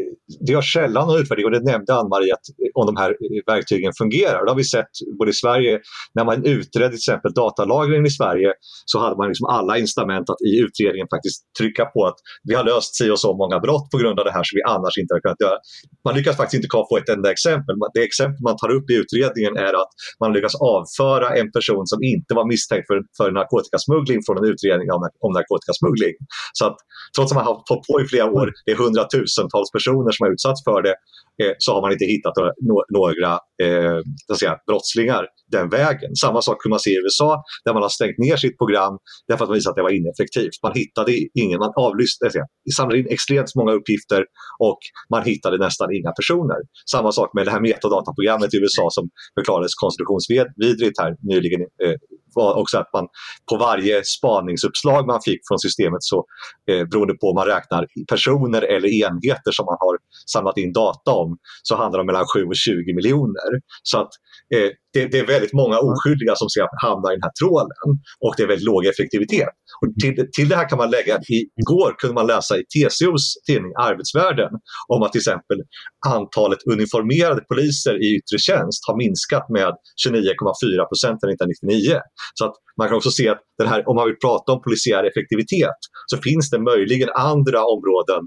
det 0.46 0.55
har 0.55 0.62
sällan 0.62 1.07
någon 1.07 1.20
utvärdering, 1.20 1.46
och 1.46 1.57
det 1.57 1.70
nämnde 1.72 1.94
Ann-Marie, 1.94 2.33
att 2.37 2.46
eh, 2.62 2.70
om 2.81 2.87
de 2.90 2.96
här 3.03 3.11
eh, 3.11 3.42
verktygen 3.53 3.92
fungerar. 3.98 4.40
Det 4.44 4.51
har 4.51 4.61
vi 4.64 4.64
sett 4.77 4.92
både 5.18 5.31
i 5.31 5.35
Sverige, 5.35 5.81
när 6.14 6.25
man 6.25 6.38
utredde 6.57 6.88
till 6.88 7.03
exempel 7.05 7.33
datalagringen 7.42 8.07
i 8.07 8.11
Sverige 8.11 8.51
så 8.90 8.96
hade 8.98 9.16
man 9.16 9.29
liksom 9.29 9.46
alla 9.46 9.79
incitament 9.79 10.31
att 10.31 10.40
i 10.51 10.53
utredningen 10.64 11.09
faktiskt 11.14 11.38
trycka 11.59 11.85
på 11.94 12.01
att 12.11 12.18
vi 12.48 12.55
har 12.55 12.64
löst 12.64 12.94
si 12.98 13.11
och 13.11 13.20
så 13.20 13.31
många 13.42 13.59
brott 13.66 13.87
på 13.92 13.98
grund 13.98 14.16
av 14.20 14.25
det 14.25 14.35
här 14.37 14.44
som 14.48 14.55
vi 14.59 14.62
annars 14.75 14.94
inte 15.01 15.11
hade 15.12 15.25
kunnat 15.27 15.44
göra. 15.46 15.59
Man 16.07 16.14
lyckas 16.16 16.37
faktiskt 16.37 16.59
inte 16.59 16.68
få 16.90 16.96
ett 17.03 17.09
enda 17.16 17.29
exempel. 17.37 17.75
Det 17.94 18.05
exempel 18.11 18.40
man 18.48 18.57
tar 18.62 18.70
upp 18.77 18.87
i 18.90 18.94
utredningen 19.03 19.55
är 19.66 19.75
att 19.83 19.92
man 20.22 20.33
lyckas 20.37 20.55
avföra 20.75 21.27
en 21.40 21.48
person 21.57 21.85
som 21.92 21.98
inte 22.12 22.31
var 22.38 22.46
misstänkt 22.53 22.87
för, 22.90 22.98
för 23.18 23.29
narkotikasmuggling 23.38 24.20
från 24.27 24.37
en 24.40 24.46
utredning 24.53 24.88
om, 24.96 25.01
om 25.27 25.33
narkotikasmuggling. 25.38 26.14
Så 26.59 26.62
att 26.68 26.77
trots 27.16 27.29
att 27.33 27.38
man 27.40 27.46
har 27.51 27.57
fått 27.70 27.83
på 27.88 27.94
i 28.03 28.05
flera 28.12 28.27
år, 28.40 28.46
det 28.64 28.72
är 28.72 28.79
hundratusentals 28.85 29.51
tusentals 29.52 29.70
personer 29.72 30.10
som 30.12 30.24
har 30.24 30.32
utsatts 30.32 30.64
för 30.64 30.82
det 30.82 30.94
eh, 31.42 31.54
så 31.58 31.72
har 31.74 31.80
man 31.80 31.92
inte 31.92 32.04
hittat 32.04 32.34
några 32.98 33.32
eh, 33.62 33.98
säga, 34.38 34.56
brottslingar 34.66 35.26
den 35.56 35.68
vägen. 35.68 36.16
Samma 36.16 36.42
sak 36.42 36.62
kunde 36.62 36.72
man 36.72 36.80
se 36.80 36.90
i 36.90 37.02
USA 37.04 37.42
där 37.64 37.72
man 37.72 37.82
har 37.82 37.88
stängt 37.88 38.18
ner 38.18 38.36
sitt 38.36 38.58
program 38.58 38.98
därför 39.28 39.44
att 39.44 39.50
man 39.50 39.54
visade 39.54 39.70
att 39.70 39.76
det 39.76 39.82
var 39.82 39.96
ineffektivt. 40.00 40.56
Man 40.62 40.72
hittade 40.74 41.12
ingen, 41.42 41.58
man 41.58 41.72
avlyssnade, 41.76 42.46
samlade 42.76 42.98
in 43.00 43.06
extremt 43.16 43.54
många 43.60 43.72
uppgifter 43.72 44.24
och 44.58 44.80
man 45.10 45.22
hittade 45.30 45.56
nästan 45.58 45.88
inga 45.98 46.12
personer. 46.12 46.58
Samma 46.90 47.12
sak 47.12 47.30
med 47.34 47.46
det 47.46 47.50
här 47.50 47.60
metadataprogrammet 47.60 48.54
i 48.54 48.56
USA 48.62 48.86
som 48.90 49.04
förklarades 49.38 49.74
konstitutionsvidrigt 49.74 50.98
här 51.02 51.12
nyligen 51.32 51.60
eh, 51.82 51.96
var 52.34 52.54
också 52.54 52.78
att 52.78 52.92
man 52.92 53.06
på 53.50 53.56
varje 53.56 54.04
spaningsuppslag 54.04 55.06
man 55.06 55.20
fick 55.24 55.40
från 55.48 55.58
systemet 55.58 56.02
så 56.02 56.24
eh, 56.70 56.84
beroende 56.84 57.14
på 57.14 57.26
om 57.30 57.34
man 57.34 57.46
räknar 57.46 57.86
personer 58.08 58.62
eller 58.62 58.88
enheter 58.88 59.52
som 59.52 59.66
man 59.66 59.76
har 59.80 59.98
samlat 60.32 60.58
in 60.58 60.72
data 60.72 61.10
om 61.10 61.38
så 61.62 61.76
handlar 61.76 61.98
det 61.98 62.00
om 62.00 62.06
mellan 62.06 62.26
7 62.34 62.44
och 62.44 62.56
20 62.56 62.94
miljoner. 62.94 63.50
Så 63.82 64.00
att 64.00 64.10
eh, 64.54 64.70
det, 64.92 65.07
det, 65.12 65.18
är 65.18 65.26
väldigt 65.26 65.52
många 65.52 65.78
oskyldiga 65.78 66.35
som 66.37 66.48
ska 66.48 66.68
hamna 66.83 67.12
i 67.12 67.14
den 67.16 67.22
här 67.22 67.37
trålen 67.40 67.76
och 68.24 68.35
det 68.37 68.42
är 68.42 68.46
väldigt 68.46 68.66
låg 68.66 68.87
effektivitet. 68.87 69.55
Och 69.81 69.88
till, 70.02 70.14
till 70.37 70.48
det 70.48 70.57
här 70.57 70.68
kan 70.68 70.78
man 70.78 70.90
lägga 70.90 71.14
att 71.16 71.24
igår 71.62 71.94
kunde 71.98 72.14
man 72.14 72.26
läsa 72.26 72.59
i 72.59 72.64
TCOs 72.72 73.24
tidning 73.46 73.72
Arbetsvärlden 73.88 74.52
om 74.88 75.02
att 75.02 75.12
till 75.12 75.24
exempel 75.24 75.59
antalet 76.07 76.59
uniformerade 76.72 77.40
poliser 77.40 77.94
i 78.05 78.07
yttre 78.16 78.38
tjänst 78.38 78.81
har 78.88 78.96
minskat 78.96 79.46
med 79.48 79.72
29,4 80.07 80.88
procent 80.90 81.16
sedan 81.20 81.31
1999. 81.31 82.00
Så 82.35 82.44
att 82.46 82.55
man 82.78 82.88
kan 82.88 82.96
också 82.96 83.11
se 83.11 83.28
att 83.28 83.42
den 83.59 83.68
här, 83.68 83.88
om 83.88 83.96
man 83.96 84.07
vill 84.09 84.20
prata 84.26 84.52
om 84.52 84.62
polisiär 84.62 85.05
effektivitet 85.11 85.78
så 86.07 86.16
finns 86.26 86.50
det 86.50 86.59
möjligen 86.59 87.09
andra 87.14 87.61
områden 87.74 88.22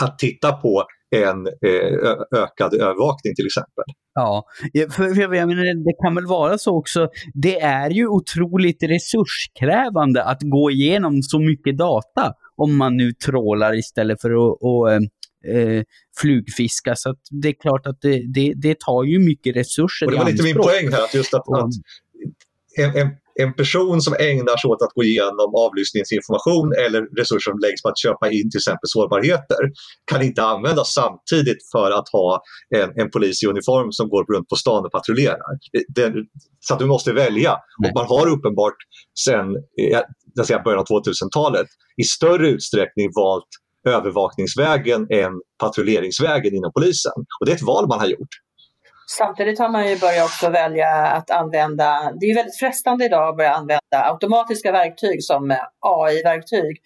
att 0.00 0.18
titta 0.18 0.52
på 0.52 0.84
en 1.10 1.46
eh, 1.46 2.40
ökad 2.42 2.74
övervakning 2.74 3.34
till 3.34 3.46
exempel. 3.46 3.84
Ja, 4.14 4.44
för, 4.90 5.14
för 5.14 5.34
jag 5.34 5.48
menar, 5.48 5.84
det 5.84 6.02
kan 6.02 6.14
väl 6.14 6.26
vara 6.26 6.58
så 6.58 6.76
också. 6.76 7.08
Det 7.34 7.60
är 7.60 7.90
ju 7.90 8.06
otroligt 8.06 8.82
resurskrävande 8.82 10.24
att 10.24 10.38
gå 10.42 10.70
igenom 10.70 11.22
så 11.22 11.38
mycket 11.38 11.78
data 11.78 12.34
om 12.56 12.76
man 12.76 12.96
nu 12.96 13.12
trålar 13.12 13.78
istället 13.78 14.20
för 14.20 14.30
att 14.30 14.58
och, 14.60 14.92
eh, 14.92 15.82
flugfiska. 16.20 16.96
Så 16.96 17.14
det 17.30 17.48
är 17.48 17.52
klart 17.60 17.86
att 17.86 18.00
det, 18.00 18.32
det, 18.34 18.52
det 18.56 18.80
tar 18.80 19.04
ju 19.04 19.18
mycket 19.18 19.56
resurser 19.56 20.06
och 20.06 20.12
Det 20.12 20.18
var 20.18 20.30
lite 20.30 20.42
min 20.42 20.56
poäng 20.56 20.92
här, 20.92 21.04
att 21.04 21.14
just 21.14 21.34
att, 21.34 21.48
att 21.48 21.70
en, 22.78 22.96
en, 22.96 23.10
en 23.42 23.54
person 23.54 24.00
som 24.00 24.14
ägnar 24.30 24.56
sig 24.56 24.68
åt 24.68 24.82
att 24.82 24.94
gå 24.94 25.02
igenom 25.04 25.48
avlyssningsinformation 25.64 26.66
eller 26.84 27.00
resurser 27.20 27.50
som 27.50 27.58
läggs 27.64 27.82
på 27.82 27.88
att 27.88 27.98
köpa 28.04 28.24
in 28.36 28.50
till 28.50 28.62
exempel 28.62 28.88
sårbarheter 28.94 29.62
kan 30.10 30.22
inte 30.22 30.42
användas 30.42 30.88
samtidigt 31.00 31.60
för 31.72 31.90
att 31.98 32.08
ha 32.18 32.42
en, 32.76 32.90
en 33.00 33.10
polis 33.10 33.42
i 33.42 33.46
uniform 33.46 33.88
som 33.92 34.08
går 34.08 34.24
runt 34.34 34.48
på 34.48 34.56
stan 34.56 34.84
och 34.86 34.92
patrullerar. 34.92 35.50
Det, 35.94 36.12
så 36.60 36.74
att 36.74 36.80
du 36.80 36.86
måste 36.86 37.12
välja. 37.12 37.52
Och 37.52 37.92
man 37.94 38.06
har 38.06 38.26
uppenbart 38.34 38.78
sen 39.24 39.46
eh, 39.82 40.62
början 40.64 40.80
av 40.80 40.86
2000-talet 40.86 41.66
i 42.02 42.04
större 42.04 42.48
utsträckning 42.48 43.10
valt 43.14 43.50
övervakningsvägen 43.88 45.06
än 45.10 45.32
patrulleringsvägen 45.62 46.54
inom 46.54 46.72
polisen. 46.72 47.12
Och 47.40 47.46
det 47.46 47.52
är 47.52 47.56
ett 47.56 47.62
val 47.62 47.88
man 47.88 47.98
har 47.98 48.06
gjort. 48.06 48.34
Samtidigt 49.18 49.58
har 49.58 49.68
man 49.68 49.88
ju 49.88 49.98
börjat 49.98 50.24
också 50.24 50.50
välja 50.50 50.88
att 50.88 51.30
använda, 51.30 52.12
det 52.20 52.26
är 52.26 52.34
väldigt 52.34 52.58
frestande 52.58 53.04
idag 53.04 53.28
att 53.28 53.36
börja 53.36 53.54
använda 53.54 53.98
automatiska 54.12 54.72
verktyg 54.72 55.24
som 55.24 55.50
eh, 55.50 55.56
AI-verktyg. 55.80 56.76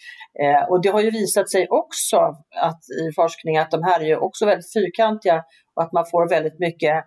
Eh, 0.42 0.68
och 0.70 0.82
det 0.82 0.88
har 0.88 1.00
ju 1.00 1.10
visat 1.10 1.50
sig 1.50 1.66
också 1.70 2.16
att 2.56 2.80
i 3.02 3.12
forskning 3.14 3.58
att 3.58 3.70
de 3.70 3.82
här 3.82 4.00
är 4.00 4.04
ju 4.04 4.16
också 4.16 4.46
väldigt 4.46 4.72
fyrkantiga 4.72 5.42
och 5.76 5.82
att 5.82 5.92
man 5.92 6.04
får 6.10 6.28
väldigt 6.28 6.58
mycket 6.58 7.04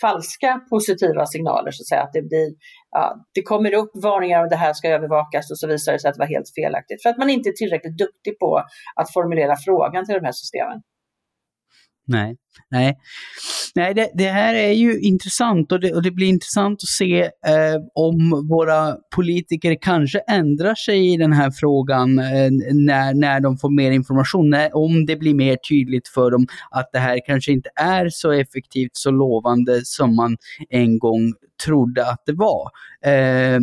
falska 0.00 0.60
positiva 0.70 1.26
signaler 1.26 1.70
så 1.70 1.82
att 1.82 1.88
säga. 1.88 2.02
Att 2.02 2.12
det, 2.12 2.22
blir, 2.22 2.48
ja, 2.90 3.16
det 3.34 3.42
kommer 3.42 3.74
upp 3.74 3.90
varningar 3.94 4.42
och 4.42 4.50
det 4.50 4.56
här 4.56 4.72
ska 4.72 4.88
övervakas 4.88 5.50
och 5.50 5.58
så 5.58 5.66
visar 5.66 5.92
det 5.92 5.98
sig 5.98 6.08
att 6.08 6.14
det 6.14 6.24
var 6.26 6.34
helt 6.36 6.52
felaktigt. 6.60 7.02
För 7.02 7.10
att 7.10 7.18
man 7.18 7.30
inte 7.30 7.48
är 7.48 7.52
tillräckligt 7.52 7.98
duktig 7.98 8.38
på 8.38 8.62
att 9.00 9.12
formulera 9.12 9.56
frågan 9.64 10.04
till 10.04 10.14
de 10.14 10.24
här 10.24 10.32
systemen. 10.32 10.82
Nej, 12.08 12.36
nej. 12.70 12.98
nej 13.74 13.94
det, 13.94 14.10
det 14.14 14.28
här 14.28 14.54
är 14.54 14.72
ju 14.72 15.00
intressant 15.00 15.72
och 15.72 15.80
det, 15.80 15.92
och 15.92 16.02
det 16.02 16.10
blir 16.10 16.26
intressant 16.26 16.82
att 16.82 16.88
se 16.88 17.22
eh, 17.22 17.76
om 17.94 18.46
våra 18.48 18.96
politiker 19.14 19.76
kanske 19.80 20.18
ändrar 20.18 20.74
sig 20.74 21.12
i 21.12 21.16
den 21.16 21.32
här 21.32 21.50
frågan 21.50 22.18
eh, 22.18 22.50
när, 22.72 23.14
när 23.14 23.40
de 23.40 23.58
får 23.58 23.76
mer 23.76 23.90
information. 23.90 24.50
När, 24.50 24.76
om 24.76 25.06
det 25.06 25.16
blir 25.16 25.34
mer 25.34 25.56
tydligt 25.56 26.08
för 26.08 26.30
dem 26.30 26.46
att 26.70 26.90
det 26.92 26.98
här 26.98 27.20
kanske 27.26 27.52
inte 27.52 27.70
är 27.76 28.08
så 28.10 28.32
effektivt, 28.32 28.90
så 28.92 29.10
lovande 29.10 29.80
som 29.84 30.16
man 30.16 30.36
en 30.70 30.98
gång 30.98 31.32
trodde 31.64 32.10
att 32.10 32.22
det 32.26 32.32
var. 32.32 32.70
Eh, 33.04 33.60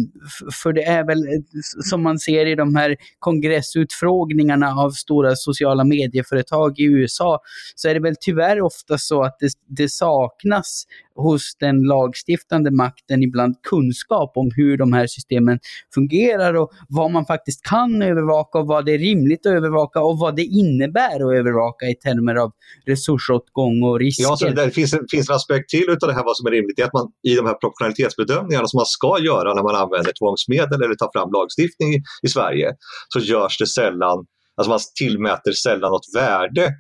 för 0.64 0.74
det 0.74 0.84
är 0.84 1.08
väl, 1.08 1.18
eh, 1.18 1.42
som 1.84 2.04
man 2.04 2.20
ser 2.20 2.46
i 2.46 2.56
de 2.56 2.76
här 2.76 2.96
kongressutfrågningarna 3.20 4.68
av 4.68 4.92
stora 4.92 5.36
sociala 5.36 5.84
medieföretag 5.84 6.80
i 6.80 6.84
USA, 6.84 7.40
så 7.76 7.90
är 7.90 7.94
det 7.94 8.00
väl 8.00 8.16
tyvärr 8.22 8.62
ofta 8.62 8.83
så 8.98 9.24
att 9.24 9.38
det, 9.40 9.50
det 9.68 9.90
saknas 9.90 10.84
hos 11.16 11.56
den 11.60 11.84
lagstiftande 11.84 12.72
makten 12.72 13.24
ibland 13.24 13.56
kunskap 13.62 14.32
om 14.36 14.52
hur 14.56 14.78
de 14.78 14.94
här 14.94 15.08
systemen 15.08 15.60
fungerar 15.94 16.54
och 16.54 16.72
vad 16.90 17.12
man 17.12 17.26
faktiskt 17.26 17.62
kan 17.64 18.02
övervaka 18.02 18.60
och 18.60 18.68
vad 18.68 18.86
det 18.86 18.92
är 18.92 18.98
rimligt 18.98 19.46
att 19.46 19.52
övervaka 19.52 20.02
och 20.02 20.20
vad 20.20 20.36
det 20.36 20.44
innebär 20.44 21.16
att 21.16 21.40
övervaka 21.40 21.86
i 21.86 21.96
termer 21.96 22.36
av 22.36 22.52
resursåtgång 22.86 23.84
och 23.84 24.00
risker. 24.00 24.24
Ja, 24.24 24.38
så 24.38 24.50
det 24.50 24.72
finns, 24.72 24.94
en, 24.94 25.06
finns 25.12 25.30
en 25.30 25.36
aspekt 25.36 25.70
till 25.70 25.90
utav 25.90 26.10
det 26.10 26.16
här 26.16 26.24
vad 26.24 26.38
som 26.38 26.48
är 26.48 26.52
rimligt, 26.52 26.76
det 26.76 26.82
är 26.82 26.86
att 26.86 26.94
man 26.94 27.08
i 27.24 27.36
de 27.36 27.46
här 27.46 27.54
proportionalitetsbedömningarna 27.54 28.68
som 28.68 28.78
man 28.78 28.86
ska 28.86 29.18
göra 29.20 29.54
när 29.54 29.64
man 29.64 29.76
använder 29.76 30.12
tvångsmedel 30.20 30.84
eller 30.84 30.96
tar 30.96 31.10
fram 31.14 31.32
lagstiftning 31.32 31.94
i, 31.94 32.02
i 32.22 32.28
Sverige, 32.28 32.72
så 33.14 33.20
görs 33.20 33.58
det 33.58 33.68
sällan, 33.68 34.26
alltså 34.58 34.70
man 34.70 34.80
tillmäter 34.96 35.52
sällan 35.52 35.92
något 35.92 36.16
värde 36.16 36.72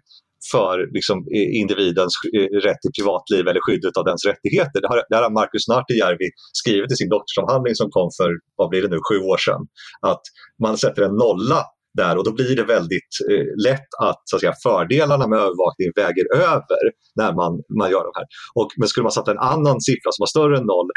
för 0.51 0.75
liksom, 0.97 1.17
individens 1.61 2.13
eh, 2.37 2.49
rätt 2.67 2.81
till 2.83 2.93
privatliv 2.97 3.43
eller 3.49 3.61
skyddet 3.65 3.97
av 3.99 4.03
dens 4.09 4.25
rättigheter. 4.31 4.77
Det 4.81 4.89
har, 4.91 4.99
det 5.09 5.15
har 5.15 5.29
Markus 5.41 5.67
Nartijärvi 5.71 6.27
skrivit 6.61 6.91
i 6.91 6.95
sin 7.01 7.11
doktorsavhandling 7.15 7.75
som 7.81 7.87
kom 7.97 8.09
för, 8.19 8.29
vad 8.59 8.69
blir 8.69 8.81
det 8.81 8.91
nu, 8.95 8.99
sju 9.07 9.17
år 9.31 9.39
sedan. 9.45 9.61
Att 10.11 10.23
man 10.65 10.75
sätter 10.83 11.01
en 11.07 11.15
nolla 11.25 11.61
där 12.01 12.17
och 12.17 12.25
då 12.27 12.31
blir 12.33 12.55
det 12.55 12.63
väldigt 12.63 13.11
eh, 13.31 13.47
lätt 13.67 13.89
att, 14.07 14.21
så 14.29 14.35
att 14.35 14.41
säga, 14.41 14.53
fördelarna 14.63 15.25
med 15.27 15.39
övervakning 15.47 15.87
väger 16.01 16.25
över 16.49 16.83
när 17.19 17.31
man, 17.39 17.51
man 17.79 17.89
gör 17.93 18.03
de 18.09 18.11
här. 18.19 18.27
Och, 18.59 18.69
men 18.79 18.87
skulle 18.87 19.07
man 19.09 19.17
sätta 19.17 19.31
en 19.31 19.45
annan 19.53 19.77
siffra 19.87 20.09
som 20.11 20.21
var 20.25 20.31
större 20.35 20.55
än 20.59 20.67
noll 20.73 20.89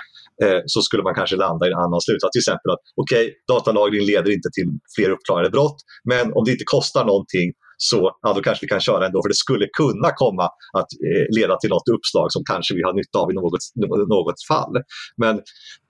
eh, 0.45 0.61
så 0.67 0.81
skulle 0.87 1.03
man 1.03 1.15
kanske 1.15 1.37
landa 1.37 1.63
i 1.67 1.71
en 1.73 1.83
annan 1.87 2.01
slutsats. 2.07 2.33
Till 2.33 2.45
exempel 2.45 2.71
att 2.75 2.83
okej, 3.03 3.25
okay, 3.25 3.35
datalagring 3.53 4.03
leder 4.13 4.31
inte 4.37 4.51
till 4.57 4.69
fler 4.97 5.11
uppklarade 5.15 5.51
brott 5.57 5.79
men 6.11 6.25
om 6.37 6.43
det 6.45 6.53
inte 6.57 6.69
kostar 6.77 7.05
någonting 7.13 7.49
så 7.77 8.11
ja, 8.23 8.33
då 8.33 8.41
kanske 8.43 8.65
vi 8.65 8.69
kan 8.69 8.81
köra 8.81 9.07
ändå 9.07 9.23
för 9.23 9.29
det 9.29 9.35
skulle 9.47 9.67
kunna 9.81 10.11
komma 10.23 10.45
att 10.79 10.91
eh, 11.07 11.25
leda 11.39 11.57
till 11.57 11.71
något 11.71 11.89
uppslag 11.95 12.33
som 12.33 12.43
kanske 12.53 12.75
vi 12.75 12.83
har 12.83 12.95
nytta 12.95 13.19
av 13.19 13.31
i 13.31 13.35
något, 13.35 13.65
något 14.09 14.41
fall. 14.51 14.75
Men 15.17 15.35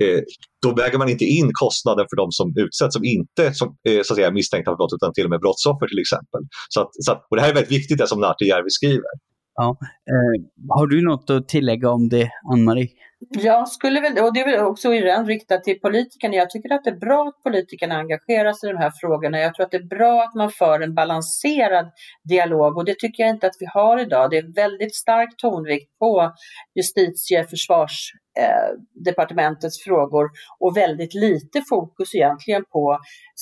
eh, 0.02 0.20
då 0.64 0.74
väger 0.74 0.98
man 0.98 1.08
inte 1.08 1.24
in 1.24 1.50
kostnaden 1.52 2.06
för 2.10 2.16
de 2.16 2.26
som 2.30 2.46
utsätts 2.64 2.94
som 2.94 3.04
inte 3.04 3.54
som, 3.54 3.68
eh, 3.88 4.02
så 4.04 4.12
att 4.12 4.16
säga, 4.18 4.30
misstänkta 4.30 4.70
för 4.70 4.76
brott 4.76 4.96
utan 4.98 5.12
till 5.12 5.24
och 5.24 5.30
med 5.30 5.40
brottsoffer 5.40 5.86
till 5.86 6.02
exempel. 6.04 6.40
Så 6.68 6.80
att, 6.80 6.90
så 7.04 7.12
att, 7.12 7.20
och 7.30 7.36
det 7.36 7.42
här 7.42 7.50
är 7.50 7.54
väldigt 7.54 7.76
viktigt 7.78 7.98
det 7.98 8.06
som 8.06 8.20
Nartijärvi 8.20 8.70
skriver. 8.70 9.12
Ja. 9.54 9.76
Eh, 10.12 10.34
har 10.68 10.86
du 10.86 11.04
något 11.04 11.30
att 11.30 11.48
tillägga 11.48 11.90
om 11.90 12.08
det, 12.08 12.30
Ann-Marie? 12.52 12.88
Jag 13.18 13.68
skulle 13.68 14.00
väl, 14.00 14.18
och 14.18 14.34
det 14.34 14.40
är 14.40 14.50
väl 14.50 14.60
också 14.60 14.94
igen 14.94 15.26
riktat 15.26 15.64
till 15.64 15.80
politikerna. 15.80 16.34
Jag 16.34 16.50
tycker 16.50 16.74
att 16.74 16.84
det 16.84 16.90
är 16.90 16.96
bra 16.96 17.28
att 17.28 17.42
politikerna 17.42 17.96
engagerar 17.96 18.52
sig 18.52 18.68
i 18.68 18.72
de 18.72 18.78
här 18.78 18.92
frågorna. 19.00 19.38
Jag 19.38 19.54
tror 19.54 19.66
att 19.66 19.70
det 19.70 19.76
är 19.76 19.96
bra 19.98 20.22
att 20.22 20.34
man 20.34 20.50
för 20.50 20.80
en 20.80 20.94
balanserad 20.94 21.90
dialog 22.28 22.76
och 22.76 22.84
det 22.84 22.98
tycker 22.98 23.22
jag 23.22 23.30
inte 23.30 23.46
att 23.46 23.56
vi 23.60 23.66
har 23.66 23.98
idag. 23.98 24.30
Det 24.30 24.36
är 24.36 24.54
väldigt 24.54 24.94
stark 24.94 25.36
tonvikt 25.36 25.98
på 25.98 26.32
justitie 26.74 27.42
och 27.42 27.50
försvarsdepartementets 27.50 29.80
eh, 29.80 29.84
frågor 29.88 30.28
och 30.60 30.76
väldigt 30.76 31.14
lite 31.14 31.62
fokus 31.68 32.14
egentligen 32.14 32.64
på 32.72 32.98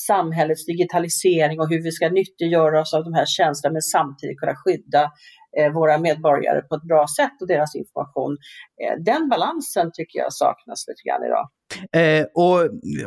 samhällets 0.07 0.65
digitalisering 0.65 1.59
och 1.59 1.69
hur 1.69 1.83
vi 1.83 1.91
ska 1.91 2.09
nyttiggöra 2.09 2.81
oss 2.81 2.93
av 2.93 3.03
de 3.03 3.13
här 3.13 3.25
tjänsterna 3.27 3.73
men 3.73 3.81
samtidigt 3.81 4.39
kunna 4.39 4.55
skydda 4.55 5.11
Eh, 5.59 5.73
våra 5.73 5.97
medborgare 5.97 6.61
på 6.61 6.75
ett 6.75 6.83
bra 6.83 7.05
sätt 7.17 7.41
och 7.41 7.47
deras 7.47 7.75
information. 7.75 8.37
Eh, 8.81 9.03
den 9.03 9.29
balansen 9.29 9.91
tycker 9.93 10.19
jag 10.19 10.33
saknas 10.33 10.85
lite 10.87 11.01
grann 11.09 11.25
idag. 11.25 11.49
Eh, 11.91 12.25
och, 12.33 12.59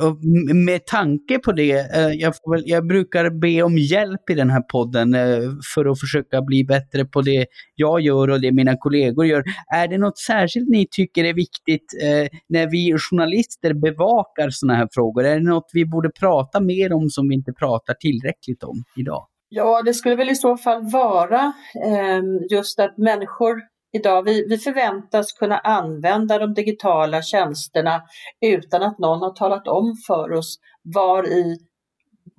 och, 0.06 0.24
med 0.54 0.87
tanke 0.87 1.38
på 1.38 1.52
det, 1.52 1.96
eh, 1.96 2.12
jag, 2.12 2.34
väl, 2.50 2.62
jag, 2.66 2.87
brukar 2.87 3.30
be 3.30 3.62
om 3.62 3.78
hjälp 3.78 4.30
i 4.30 4.34
den 4.34 4.50
här 4.50 4.61
podden 4.61 5.14
eh, 5.14 5.40
för 5.74 5.84
att 5.84 6.00
försöka 6.00 6.42
bli 6.42 6.64
bättre 6.64 7.04
på 7.04 7.22
det 7.22 7.46
jag 7.74 8.00
gör 8.00 8.30
och 8.30 8.40
det 8.40 8.52
mina 8.52 8.76
kollegor 8.76 9.26
gör. 9.26 9.44
Är 9.74 9.88
det 9.88 9.98
något 9.98 10.18
särskilt 10.18 10.68
ni 10.68 10.87
tycker 10.90 11.24
är 11.24 11.34
viktigt 11.34 11.94
eh, 12.02 12.38
när 12.48 12.70
vi 12.70 12.98
journalister 12.98 13.74
bevakar 13.74 14.50
sådana 14.50 14.78
här 14.78 14.88
frågor? 14.92 15.24
Är 15.24 15.34
det 15.34 15.48
något 15.48 15.70
vi 15.72 15.84
borde 15.87 16.11
prata 16.20 16.61
mer 16.61 16.92
om 16.92 17.08
som 17.08 17.28
vi 17.28 17.34
inte 17.34 17.52
pratar 17.52 17.94
tillräckligt 17.94 18.62
om 18.62 18.84
idag? 18.96 19.26
Ja, 19.48 19.82
det 19.82 19.94
skulle 19.94 20.16
väl 20.16 20.30
i 20.30 20.34
så 20.34 20.56
fall 20.56 20.90
vara 20.90 21.52
eh, 21.84 22.22
just 22.50 22.78
att 22.80 22.98
människor 22.98 23.62
idag, 23.92 24.22
vi, 24.22 24.46
vi 24.48 24.58
förväntas 24.58 25.32
kunna 25.32 25.58
använda 25.58 26.38
de 26.38 26.54
digitala 26.54 27.22
tjänsterna 27.22 28.02
utan 28.40 28.82
att 28.82 28.98
någon 28.98 29.22
har 29.22 29.32
talat 29.32 29.68
om 29.68 29.94
för 30.06 30.32
oss 30.32 30.58
var 30.82 31.28
i 31.28 31.56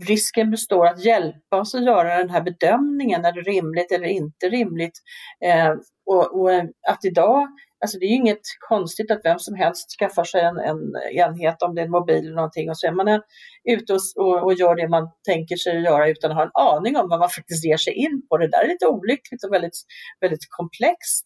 risken 0.08 0.52
består 0.52 0.88
att 0.88 1.06
hjälpa 1.06 1.60
oss 1.60 1.76
att 1.76 1.86
göra 1.86 2.18
den 2.18 2.30
här 2.30 2.42
bedömningen, 2.42 3.26
är 3.26 3.32
det 3.32 3.42
rimligt 3.42 3.92
eller 3.92 4.08
inte 4.08 4.50
rimligt? 4.50 5.00
Eh, 5.46 5.72
och, 6.06 6.42
och, 6.42 6.52
eh, 6.52 6.64
att 6.90 7.06
idag 7.06 7.48
Alltså 7.82 8.00
det 8.00 8.06
är 8.06 8.10
ju 8.10 8.16
inget 8.16 8.42
konstigt 8.70 9.12
att 9.12 9.22
vem 9.24 9.40
som 9.40 9.56
helst 9.56 10.00
skaffar 10.00 10.24
sig 10.24 10.42
en, 10.42 10.58
en 10.58 10.80
enhet, 11.14 11.62
om 11.62 11.76
det 11.76 11.82
är 11.82 11.86
en 11.86 11.92
mobil 11.92 12.26
eller 12.26 12.36
någonting, 12.36 12.70
och 12.70 12.78
så 12.78 12.88
är 12.88 12.92
man 12.92 13.22
ute 13.70 13.94
och, 13.94 14.00
och, 14.16 14.44
och, 14.44 14.54
gör 14.54 14.76
det 14.76 14.88
man 14.88 15.10
tänker 15.28 15.56
sig 15.56 15.82
göra 15.84 16.10
utan 16.10 16.32
att 16.32 16.38
ha 16.38 16.44
en 16.44 16.78
aning 16.78 16.98
om 16.98 17.10
vad 17.10 17.20
man 17.20 17.30
faktiskt 17.30 17.66
ger 17.66 17.78
sig 17.78 17.94
in 17.94 18.28
på. 18.30 18.38
Det 18.38 18.48
där 18.48 18.64
är 18.64 18.68
lite 18.68 18.88
olyckligt 18.88 19.44
och 19.44 19.54
väldigt, 19.54 19.78
väldigt 20.22 20.48
komplext. 20.50 21.26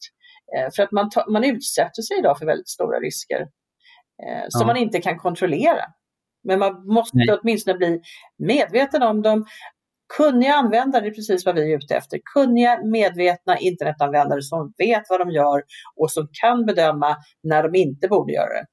Eh, 0.57 0.69
för 0.75 0.83
att 0.83 0.91
man, 0.91 1.09
ta, 1.09 1.25
man 1.29 1.43
utsätter 1.43 2.01
sig 2.01 2.17
idag 2.19 2.37
för 2.37 2.45
väldigt 2.45 2.69
stora 2.69 2.99
risker. 2.99 3.41
eh, 4.23 4.45
som 4.49 4.61
ja. 4.61 4.67
man 4.67 4.77
inte 4.77 5.01
kan 5.01 5.17
kontrollera. 5.17 5.85
Men 6.43 6.59
man 6.59 6.87
måste 6.87 7.17
Nej. 7.17 7.37
åtminstone 7.41 7.77
bli 7.77 8.01
medveten 8.37 9.03
om 9.03 9.21
dem. 9.21 9.45
Kunniga 10.17 10.53
användare 10.53 11.07
är 11.07 11.11
precis 11.11 11.45
vad 11.45 11.55
vi 11.55 11.73
är 11.73 11.77
ute 11.77 11.95
efter. 11.95 12.19
Kunniga, 12.33 12.79
medvetna 12.83 13.57
internetanvändare 13.57 14.41
som 14.41 14.73
vet 14.77 15.03
vad 15.09 15.19
de 15.19 15.31
gör 15.31 15.61
och 15.95 16.11
som 16.11 16.27
kan 16.41 16.65
bedöma 16.65 17.15
när 17.43 17.63
de 17.63 17.79
inte 17.79 18.07
borde 18.07 18.33
göra 18.33 18.53
det. 18.53 18.65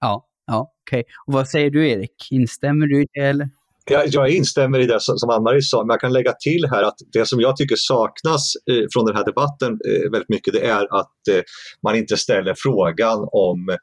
Ja, 0.00 0.26
ja 0.46 0.72
okej. 0.86 1.00
Okay. 1.00 1.12
Och 1.26 1.32
vad 1.32 1.48
säger 1.48 1.70
du 1.70 1.88
Erik? 1.88 2.28
Instämmer 2.30 2.86
du 2.86 3.02
i 3.02 3.06
det 3.12 3.20
eller? 3.20 3.48
Jag, 3.90 4.08
jag 4.08 4.30
instämmer 4.30 4.78
i 4.78 4.86
det 4.86 5.00
som, 5.00 5.18
som 5.18 5.30
Ann-Marie 5.30 5.62
sa, 5.62 5.84
men 5.84 5.94
jag 5.94 6.00
kan 6.00 6.12
lägga 6.12 6.32
till 6.32 6.66
här 6.70 6.82
att 6.82 6.96
det 7.12 7.28
som 7.28 7.40
jag 7.40 7.56
tycker 7.56 7.76
saknas 7.78 8.52
eh, 8.70 8.86
från 8.92 9.06
den 9.06 9.16
här 9.16 9.24
debatten 9.24 9.72
eh, 9.72 10.10
väldigt 10.10 10.28
mycket, 10.28 10.52
det 10.54 10.66
är 10.66 11.00
att 11.00 11.28
eh, 11.30 11.42
man 11.82 11.96
inte 11.96 12.16
ställer 12.16 12.54
frågan 12.56 13.28
om, 13.32 13.76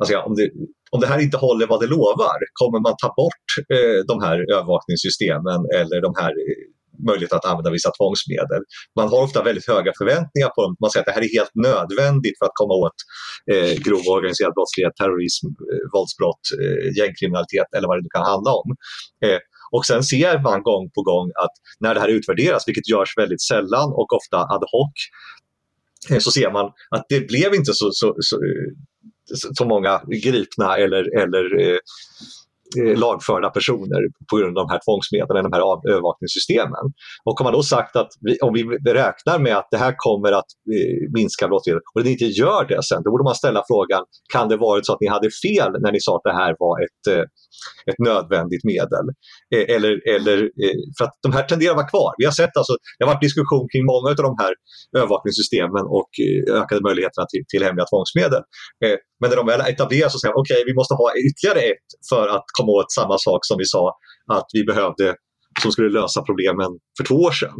alltså, 0.00 0.18
om, 0.18 0.34
det, 0.34 0.50
om 0.90 1.00
det 1.00 1.06
här 1.06 1.20
inte 1.26 1.36
håller 1.36 1.66
vad 1.66 1.80
det 1.80 1.86
lovar, 1.86 2.38
kommer 2.60 2.80
man 2.86 2.94
ta 3.02 3.08
bort 3.20 3.48
eh, 3.74 3.98
de 4.10 4.16
här 4.26 4.36
övervakningssystemen 4.56 5.60
eller 5.80 6.00
de 6.08 6.12
här 6.20 6.30
eh, 6.30 6.64
möjlighet 7.08 7.32
att 7.32 7.44
använda 7.50 7.70
vissa 7.70 7.90
tvångsmedel. 7.98 8.62
Man 8.98 9.08
har 9.08 9.22
ofta 9.26 9.42
väldigt 9.42 9.68
höga 9.68 9.92
förväntningar 9.98 10.50
på 10.54 10.60
dem. 10.62 10.76
Man 10.80 10.90
säger 10.90 11.02
att 11.02 11.10
det 11.10 11.16
här 11.18 11.26
är 11.28 11.38
helt 11.38 11.54
nödvändigt 11.68 12.36
för 12.38 12.46
att 12.46 12.60
komma 12.60 12.74
åt 12.84 12.98
eh, 13.52 13.72
grov 13.86 14.04
organiserad 14.16 14.52
brottslighet, 14.58 14.94
terrorism, 15.00 15.46
eh, 15.70 15.84
våldsbrott, 15.94 16.44
eh, 16.62 16.86
gängkriminalitet 16.98 17.68
eller 17.76 17.88
vad 17.88 17.96
det 17.98 18.04
nu 18.06 18.12
kan 18.16 18.26
handla 18.32 18.52
om. 18.60 18.68
Eh, 19.26 19.40
och 19.76 19.84
sen 19.90 20.02
ser 20.12 20.34
man 20.48 20.62
gång 20.70 20.84
på 20.96 21.02
gång 21.10 21.28
att 21.44 21.54
när 21.82 21.94
det 21.94 22.00
här 22.00 22.08
utvärderas, 22.18 22.68
vilket 22.68 22.88
görs 22.88 23.12
väldigt 23.22 23.42
sällan 23.42 23.88
och 24.00 24.08
ofta 24.18 24.38
ad 24.54 24.64
hoc, 24.72 24.94
eh, 26.10 26.18
så 26.24 26.30
ser 26.30 26.50
man 26.50 26.66
att 26.96 27.04
det 27.08 27.20
blev 27.32 27.54
inte 27.54 27.72
så, 27.74 27.88
så, 27.92 28.16
så, 28.28 28.36
så 29.58 29.64
många 29.64 30.00
gripna 30.24 30.76
eller, 30.76 31.22
eller 31.22 31.60
eh, 31.60 31.78
eh, 32.78 32.98
lagförda 32.98 33.50
personer 33.50 34.00
på 34.30 34.36
grund 34.36 34.58
av 34.58 34.66
de 34.66 34.72
här 34.72 34.80
tvångsmedlen, 34.86 35.44
de 35.44 35.52
här 35.56 35.90
övervakningssystemen. 35.92 36.84
Och 37.24 37.38
har 37.38 37.44
man 37.44 37.52
då 37.52 37.62
sagt 37.62 37.96
att 37.96 38.10
vi, 38.20 38.38
om 38.38 38.52
vi 38.54 38.62
räknar 39.02 39.38
med 39.38 39.56
att 39.56 39.68
det 39.70 39.78
här 39.78 39.94
kommer 39.96 40.32
att 40.32 40.50
eh, 40.74 41.12
minska 41.14 41.48
brottsligheten 41.48 41.82
och 41.94 42.04
det 42.04 42.10
inte 42.10 42.24
gör 42.24 42.64
det 42.68 42.82
sen, 42.82 43.02
då 43.04 43.10
borde 43.10 43.24
man 43.24 43.34
ställa 43.34 43.62
frågan, 43.70 44.02
kan 44.32 44.48
det 44.48 44.56
varit 44.56 44.86
så 44.86 44.92
att 44.92 45.00
ni 45.00 45.08
hade 45.08 45.28
fel 45.44 45.70
när 45.82 45.92
ni 45.92 46.00
sa 46.00 46.16
att 46.16 46.26
det 46.30 46.36
här 46.42 46.52
var 46.58 46.74
ett, 46.86 47.02
eh, 47.14 47.24
ett 47.90 47.98
nödvändigt 47.98 48.64
medel? 48.64 49.06
Eh, 49.54 49.74
eller, 49.76 49.92
eller, 50.14 50.38
eh, 50.42 50.78
för 50.98 51.04
att 51.04 51.16
de 51.22 51.32
här 51.32 51.42
tenderar 51.42 51.72
att 51.72 51.76
vara 51.76 51.92
kvar. 51.94 52.10
Vi 52.18 52.24
har 52.24 52.32
sett 52.32 52.56
alltså, 52.56 52.74
det 52.98 53.04
har 53.04 53.12
varit 53.12 53.26
diskussion 53.28 53.66
kring 53.72 53.84
många 53.92 54.08
av 54.10 54.16
de 54.30 54.36
här 54.42 54.52
övervakningssystemen 55.00 55.84
och 55.98 56.10
eh, 56.26 56.60
ökade 56.60 56.80
möjligheterna 56.88 57.26
till, 57.32 57.44
till 57.50 57.62
hemliga 57.66 57.86
tvångsmedel. 57.90 58.42
Eh, 58.84 58.98
men 59.20 59.30
när 59.30 59.36
de 59.36 59.46
väl 59.46 59.60
etableras 59.60 60.12
så 60.12 60.18
säger 60.18 60.32
de, 60.32 60.40
okej, 60.40 60.54
okay, 60.54 60.64
vi 60.70 60.74
måste 60.74 60.94
ha 60.94 61.08
ytterligare 61.26 61.60
ett 61.72 61.88
för 62.10 62.28
att 62.28 62.44
komma 62.58 62.72
åt 62.72 62.92
samma 62.92 63.18
sak 63.18 63.40
som 63.42 63.58
vi 63.58 63.64
sa 63.64 63.84
att 64.32 64.48
vi 64.52 64.64
behövde 64.64 65.14
som 65.62 65.72
skulle 65.72 66.00
lösa 66.00 66.22
problemen 66.22 66.70
för 66.96 67.04
två 67.04 67.14
år 67.14 67.32
sedan. 67.32 67.58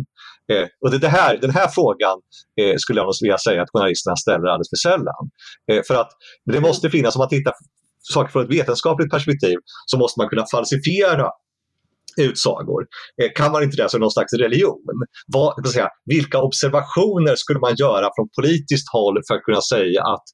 Eh, 0.52 0.66
och 0.80 0.90
det, 0.90 0.98
det, 0.98 1.08
här, 1.08 1.36
den 1.36 1.50
här 1.50 1.68
frågan 1.68 2.16
eh, 2.60 2.76
skulle 2.76 3.00
jag 3.00 3.06
nog 3.06 3.14
vilja 3.22 3.38
säga 3.38 3.62
att 3.62 3.70
journalisterna 3.72 4.16
ställer 4.16 4.46
alldeles 4.48 4.72
för 4.74 4.88
sällan. 4.88 5.22
Eh, 5.70 5.82
för 5.86 5.94
att 5.94 6.10
det 6.52 6.60
måste 6.60 6.90
finnas, 6.90 7.16
om 7.16 7.18
man 7.18 7.28
tittar 7.28 7.54
saker 8.12 8.32
från 8.32 8.44
ett 8.44 8.50
vetenskapligt 8.50 9.10
perspektiv, 9.10 9.56
så 9.86 9.98
måste 9.98 10.20
man 10.20 10.28
kunna 10.28 10.44
falsifiera 10.52 11.28
utsagor. 12.16 12.86
Eh, 13.22 13.30
kan 13.34 13.52
man 13.52 13.62
inte 13.62 13.76
det 13.76 13.88
så 13.88 13.96
är 13.96 13.98
det 13.98 14.04
någon 14.04 14.10
slags 14.10 14.32
religion. 14.32 14.84
Vad, 15.26 15.68
säga, 15.68 15.88
vilka 16.04 16.38
observationer 16.38 17.36
skulle 17.36 17.60
man 17.60 17.74
göra 17.76 18.10
från 18.16 18.28
politiskt 18.40 18.88
håll 18.92 19.16
för 19.28 19.34
att 19.34 19.42
kunna 19.42 19.60
säga 19.60 20.02
att 20.02 20.24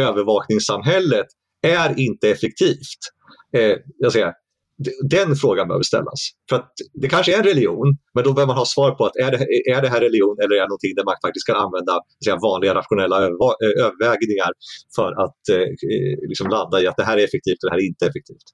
övervakningssamhället 0.00 1.26
är 1.62 2.00
inte 2.00 2.30
effektivt. 2.30 3.00
Eh, 3.56 3.76
jag 3.98 4.12
säger, 4.12 4.32
den 5.10 5.36
frågan 5.36 5.68
behöver 5.68 5.82
ställas. 5.82 6.20
För 6.48 6.56
att 6.56 6.72
det 7.02 7.08
kanske 7.08 7.34
är 7.34 7.38
en 7.38 7.44
religion, 7.44 7.88
men 8.14 8.24
då 8.24 8.32
behöver 8.32 8.52
man 8.52 8.56
ha 8.56 8.66
svar 8.66 8.90
på 8.90 9.04
att 9.06 9.16
är 9.16 9.30
det, 9.30 9.38
är 9.74 9.82
det 9.82 9.88
här 9.88 10.00
religion 10.00 10.36
eller 10.42 10.54
är 10.56 10.60
det 10.60 10.72
någonting 10.74 10.94
där 10.96 11.04
man 11.04 11.14
faktiskt 11.26 11.46
kan 11.46 11.56
använda 11.56 11.94
säga, 12.24 12.36
vanliga 12.48 12.74
rationella 12.74 13.16
eh, 13.26 13.84
övervägningar 13.84 14.52
för 14.96 15.10
att 15.24 15.42
eh, 15.56 15.68
eh, 15.92 16.16
liksom 16.30 16.46
landa 16.56 16.76
i 16.82 16.86
att 16.86 16.96
det 16.96 17.04
här 17.04 17.16
är 17.18 17.24
effektivt 17.28 17.60
och 17.62 17.66
det 17.68 17.74
här 17.74 17.82
är 17.84 17.90
inte 17.92 18.06
effektivt 18.06 18.48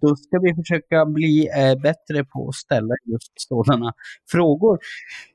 då 0.00 0.16
ska 0.16 0.38
vi 0.38 0.54
försöka 0.54 1.06
bli 1.06 1.48
eh, 1.56 1.80
bättre 1.82 2.24
på 2.24 2.48
att 2.48 2.54
ställa 2.54 2.94
just 3.12 3.32
sådana 3.36 3.92
frågor. 4.30 4.78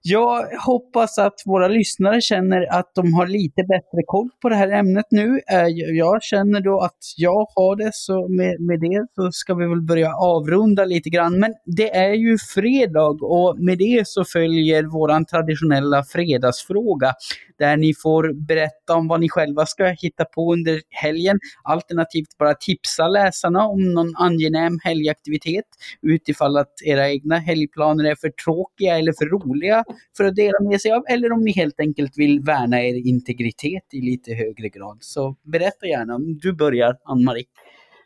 Jag 0.01 0.47
hoppas 0.65 1.17
att 1.17 1.33
våra 1.45 1.67
lyssnare 1.67 2.21
känner 2.21 2.79
att 2.79 2.91
de 2.95 3.13
har 3.13 3.27
lite 3.27 3.63
bättre 3.63 4.01
koll 4.05 4.29
på 4.41 4.49
det 4.49 4.55
här 4.55 4.71
ämnet 4.71 5.05
nu. 5.11 5.39
Eh, 5.51 5.67
jag 5.97 6.23
känner 6.23 6.61
då 6.61 6.79
att 6.79 6.97
jag 7.17 7.47
har 7.55 7.75
det, 7.75 7.91
så 7.93 8.27
med, 8.27 8.61
med 8.61 8.79
det 8.79 9.05
så 9.15 9.31
ska 9.31 9.53
vi 9.53 9.67
väl 9.67 9.81
börja 9.81 10.15
avrunda 10.15 10.85
lite 10.85 11.09
grann. 11.09 11.39
Men 11.39 11.53
det 11.65 11.95
är 11.95 12.13
ju 12.13 12.37
fredag 12.37 13.17
och 13.21 13.59
med 13.59 13.77
det 13.77 14.07
så 14.07 14.25
följer 14.25 14.83
våran 14.83 15.25
traditionella 15.25 16.03
fredagsfråga 16.03 17.13
där 17.59 17.77
ni 17.77 17.93
får 18.03 18.33
berätta 18.47 18.95
om 18.95 19.07
vad 19.07 19.19
ni 19.19 19.29
själva 19.29 19.65
ska 19.65 19.85
hitta 19.85 20.25
på 20.25 20.53
under 20.53 20.81
helgen, 20.89 21.39
alternativt 21.63 22.37
bara 22.39 22.53
tipsa 22.53 23.07
läsarna 23.07 23.67
om 23.67 23.93
någon 23.93 24.15
angenäm 24.15 24.50
helgaktivitet 24.83 25.65
utifall 26.01 26.57
att 26.57 26.73
era 26.85 27.09
egna 27.09 27.37
helgplaner 27.37 28.03
är 28.03 28.15
för 28.15 28.29
tråkiga 28.29 28.97
eller 28.97 29.13
för 29.13 29.25
roliga 29.25 29.83
för 30.17 30.23
att 30.23 30.35
dela 30.35 30.59
med 30.61 30.81
sig 30.81 30.91
av, 30.91 31.03
eller 31.09 31.31
om 31.31 31.41
ni 31.41 31.51
helt 31.51 31.79
enkelt 31.79 32.17
vill 32.17 32.39
värna 32.39 32.83
er 32.83 33.07
integritet 33.07 33.83
i 33.93 34.01
lite 34.01 34.33
högre 34.33 34.69
grad. 34.69 34.97
Så 35.01 35.35
berätta 35.43 35.87
gärna. 35.87 36.17
Du 36.19 36.53
börjar, 36.53 36.97
Ann-Marie. 37.03 37.45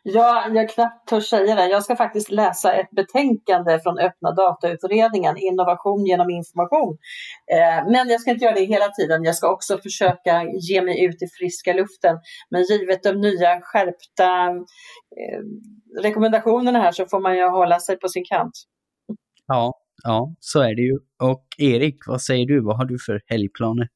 Ja, 0.08 0.50
jag 0.54 0.70
knappt 0.70 1.08
törs 1.08 1.28
säga 1.28 1.54
det. 1.54 1.66
Jag 1.66 1.82
ska 1.82 1.96
faktiskt 1.96 2.30
läsa 2.30 2.72
ett 2.72 2.90
betänkande 2.90 3.80
från 3.80 3.98
Öppna 3.98 4.32
datautredningen, 4.32 5.36
Innovation 5.36 6.06
genom 6.06 6.30
information. 6.30 6.98
Eh, 7.52 7.90
men 7.90 8.08
jag 8.08 8.20
ska 8.20 8.30
inte 8.30 8.44
göra 8.44 8.54
det 8.54 8.64
hela 8.64 8.88
tiden. 8.88 9.24
Jag 9.24 9.34
ska 9.34 9.52
också 9.52 9.78
försöka 9.78 10.42
ge 10.44 10.82
mig 10.82 11.04
ut 11.04 11.22
i 11.22 11.26
friska 11.38 11.72
luften. 11.72 12.18
Men 12.50 12.62
givet 12.62 13.02
de 13.02 13.12
nya 13.12 13.60
skärpta 13.60 14.48
eh, 15.20 15.42
rekommendationerna 16.02 16.78
här 16.78 16.92
så 16.92 17.06
får 17.06 17.20
man 17.20 17.36
ju 17.36 17.48
hålla 17.48 17.80
sig 17.80 17.98
på 17.98 18.08
sin 18.08 18.24
kant. 18.24 18.52
Ja, 19.46 19.72
ja, 20.04 20.34
så 20.40 20.60
är 20.60 20.74
det 20.74 20.82
ju. 20.82 20.98
Och 21.22 21.46
Erik, 21.58 21.96
vad 22.06 22.22
säger 22.22 22.46
du? 22.46 22.60
Vad 22.60 22.76
har 22.76 22.84
du 22.84 22.98
för 23.06 23.20
helgplaner? 23.26 23.88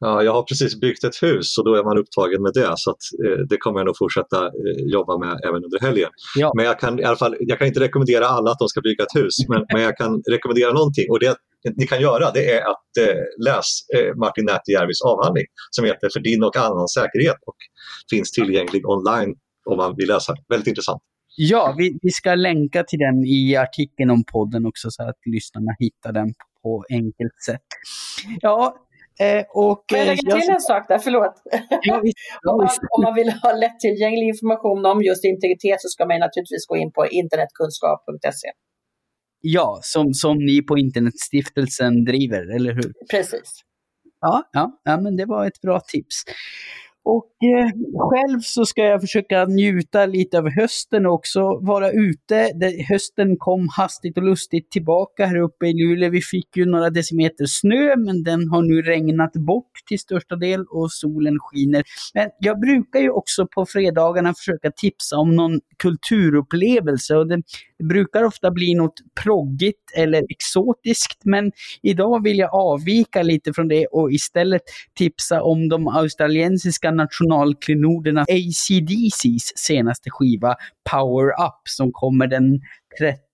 Ja, 0.00 0.22
jag 0.22 0.32
har 0.32 0.42
precis 0.42 0.80
byggt 0.80 1.04
ett 1.04 1.22
hus 1.22 1.58
och 1.58 1.64
då 1.64 1.74
är 1.74 1.84
man 1.84 1.98
upptagen 1.98 2.42
med 2.42 2.52
det 2.54 2.72
så 2.76 2.90
att, 2.90 3.02
eh, 3.24 3.38
det 3.50 3.56
kommer 3.56 3.78
jag 3.80 3.86
nog 3.86 3.98
fortsätta 3.98 4.46
eh, 4.46 4.82
jobba 4.96 5.18
med 5.18 5.40
även 5.48 5.64
under 5.64 5.80
helgen. 5.80 6.10
Ja. 6.36 6.52
Men 6.56 6.64
jag 6.64 6.80
kan 6.80 7.00
i 7.00 7.04
alla 7.04 7.16
fall, 7.16 7.36
jag 7.40 7.58
kan 7.58 7.68
inte 7.68 7.80
rekommendera 7.80 8.26
alla 8.26 8.50
att 8.50 8.58
de 8.58 8.68
ska 8.68 8.80
bygga 8.80 9.04
ett 9.04 9.20
hus 9.20 9.34
men, 9.48 9.64
men 9.72 9.82
jag 9.82 9.96
kan 9.96 10.22
rekommendera 10.30 10.72
någonting 10.72 11.06
och 11.10 11.20
det 11.20 11.36
ni 11.76 11.86
kan 11.86 12.00
göra 12.00 12.30
det 12.30 12.52
är 12.52 12.60
att 12.60 12.96
eh, 13.00 13.44
läs 13.46 13.66
eh, 13.96 14.14
Martin 14.16 14.44
Nätijärvis 14.44 15.02
avhandling 15.02 15.46
som 15.70 15.84
heter 15.84 16.08
För 16.12 16.20
din 16.20 16.42
och 16.42 16.56
annans 16.56 16.92
säkerhet 16.92 17.36
och 17.46 17.56
finns 18.10 18.30
tillgänglig 18.32 18.88
online 18.88 19.34
om 19.70 19.76
man 19.76 19.94
vill 19.96 20.08
läsa. 20.08 20.34
Väldigt 20.48 20.68
intressant. 20.68 21.02
Ja, 21.36 21.74
vi, 21.78 21.98
vi 22.02 22.10
ska 22.10 22.34
länka 22.34 22.84
till 22.84 22.98
den 22.98 23.24
i 23.24 23.56
artikeln 23.56 24.10
om 24.10 24.24
podden 24.32 24.66
också 24.66 24.90
så 24.90 25.02
att 25.02 25.20
lyssnarna 25.26 25.72
hittar 25.78 26.12
den 26.12 26.28
på 26.62 26.84
enkelt 26.90 27.42
sätt. 27.46 27.68
Ja, 28.40 28.87
Eh, 29.20 29.44
och, 29.48 29.84
Får 29.90 29.98
jag 29.98 30.06
lägga 30.06 30.16
till 30.16 30.46
jag... 30.46 30.54
en 30.54 30.60
sak 30.60 30.88
där? 30.88 30.98
Förlåt. 30.98 31.34
Ja, 31.82 32.00
visst, 32.04 32.18
ja, 32.42 32.52
om, 32.52 32.58
man, 32.58 32.68
om, 32.90 33.02
man, 33.02 33.14
vill 33.14 33.30
ha 33.30 33.52
lättillgänglig 33.52 34.28
information 34.28 34.86
om 34.86 35.02
just 35.02 35.24
integritet 35.24 35.80
så 35.80 35.88
ska 35.88 36.06
man 36.06 36.18
naturligtvis 36.20 36.66
gå 36.66 36.76
in 36.76 36.92
på 36.92 37.06
internetkunskap.se. 37.06 38.48
Ja, 39.40 39.78
som, 39.82 40.14
som 40.14 40.38
ni 40.38 40.62
på 40.62 40.78
Internetstiftelsen 40.78 42.04
driver, 42.04 42.54
eller 42.56 42.72
hur? 42.74 42.92
Precis. 43.10 43.62
Ja, 44.20 44.42
ja, 44.52 44.80
ja, 44.84 45.00
men 45.00 45.16
det 45.16 45.24
var 45.24 45.46
ett 45.46 45.60
bra 45.60 45.80
tips. 45.80 46.14
Och 47.10 47.26
eh, 47.42 47.70
själv 47.98 48.40
så 48.40 48.64
ska 48.64 48.82
jag 48.82 49.00
försöka 49.00 49.44
njuta 49.44 50.06
lite 50.06 50.38
av 50.38 50.50
hösten 50.50 51.06
och 51.06 51.12
också 51.14 51.58
vara 51.60 51.90
ute. 51.90 52.52
Det, 52.54 52.86
hösten 52.88 53.36
kom 53.38 53.68
hastigt 53.76 54.16
och 54.16 54.22
lustigt 54.22 54.70
tillbaka 54.70 55.26
här 55.26 55.36
uppe 55.36 55.66
i 55.66 55.72
Luleå. 55.72 56.10
Vi 56.10 56.20
fick 56.20 56.56
ju 56.56 56.64
några 56.64 56.90
decimeter 56.90 57.46
snö, 57.46 57.96
men 57.96 58.22
den 58.22 58.48
har 58.48 58.62
nu 58.62 58.82
regnat 58.82 59.32
bort 59.32 59.72
till 59.88 59.98
största 59.98 60.36
del 60.36 60.64
och 60.70 60.92
solen 60.92 61.38
skiner. 61.38 61.82
Men 62.14 62.30
jag 62.38 62.60
brukar 62.60 63.00
ju 63.00 63.10
också 63.10 63.46
på 63.46 63.66
fredagarna 63.66 64.34
försöka 64.34 64.70
tipsa 64.70 65.16
om 65.16 65.36
någon 65.36 65.60
kulturupplevelse 65.78 67.16
och 67.16 67.28
det, 67.28 67.42
det 67.78 67.84
brukar 67.84 68.24
ofta 68.24 68.50
bli 68.50 68.74
något 68.74 69.00
proggigt 69.24 69.92
eller 69.96 70.22
exotiskt, 70.28 71.24
men 71.24 71.52
idag 71.82 72.22
vill 72.22 72.38
jag 72.38 72.54
avvika 72.54 73.22
lite 73.22 73.52
från 73.52 73.68
det 73.68 73.86
och 73.86 74.12
istället 74.12 74.62
tipsa 74.94 75.42
om 75.42 75.68
de 75.68 75.88
australiensiska 75.88 76.97
nationalklenoderna 76.98 78.26
ACDCs 78.28 79.52
senaste 79.56 80.10
skiva 80.10 80.56
Power 80.90 81.32
Up 81.46 81.68
som 81.68 81.92
kommer 81.92 82.26
den 82.26 82.58
30 82.98 83.27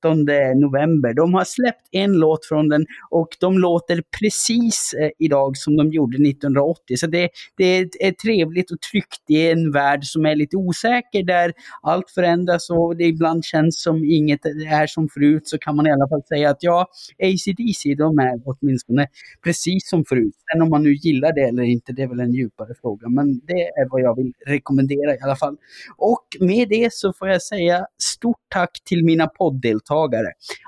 november. 0.54 1.14
De 1.14 1.34
har 1.34 1.44
släppt 1.44 1.88
en 1.90 2.12
låt 2.12 2.46
från 2.46 2.68
den 2.68 2.86
och 3.10 3.28
de 3.40 3.58
låter 3.58 4.02
precis 4.20 4.94
eh, 5.00 5.10
idag 5.18 5.56
som 5.56 5.76
de 5.76 5.92
gjorde 5.92 6.16
1980. 6.28 6.96
Så 6.96 7.06
det, 7.06 7.28
det 7.56 7.78
är 8.00 8.12
trevligt 8.12 8.70
och 8.70 8.80
tryggt 8.80 9.22
i 9.28 9.50
en 9.50 9.72
värld 9.72 10.04
som 10.04 10.26
är 10.26 10.34
lite 10.34 10.56
osäker, 10.56 11.22
där 11.22 11.52
allt 11.82 12.10
förändras 12.10 12.70
och 12.70 12.96
det 12.96 13.04
ibland 13.04 13.44
känns 13.44 13.82
som 13.82 14.04
inget 14.04 14.46
är 14.46 14.86
som 14.86 15.08
förut, 15.08 15.48
så 15.48 15.58
kan 15.58 15.76
man 15.76 15.86
i 15.86 15.92
alla 15.92 16.08
fall 16.08 16.22
säga 16.28 16.50
att 16.50 16.62
ja, 16.62 16.86
ACDC, 17.22 17.94
de 17.94 18.18
är 18.18 18.40
åtminstone 18.44 19.06
precis 19.44 19.88
som 19.88 20.04
förut. 20.04 20.34
Sen 20.52 20.62
om 20.62 20.70
man 20.70 20.82
nu 20.82 20.94
gillar 20.94 21.32
det 21.32 21.40
eller 21.40 21.62
inte, 21.62 21.92
det 21.92 22.02
är 22.02 22.08
väl 22.08 22.20
en 22.20 22.34
djupare 22.34 22.74
fråga, 22.80 23.08
men 23.08 23.40
det 23.46 23.62
är 23.62 23.90
vad 23.90 24.00
jag 24.00 24.16
vill 24.16 24.32
rekommendera 24.46 25.14
i 25.14 25.18
alla 25.24 25.36
fall. 25.36 25.56
Och 25.96 26.24
med 26.40 26.68
det 26.68 26.92
så 26.92 27.12
får 27.12 27.28
jag 27.28 27.42
säga 27.42 27.86
stort 28.02 28.36
tack 28.48 28.70
till 28.84 29.04
mina 29.04 29.26
podddeltagare. 29.26 29.93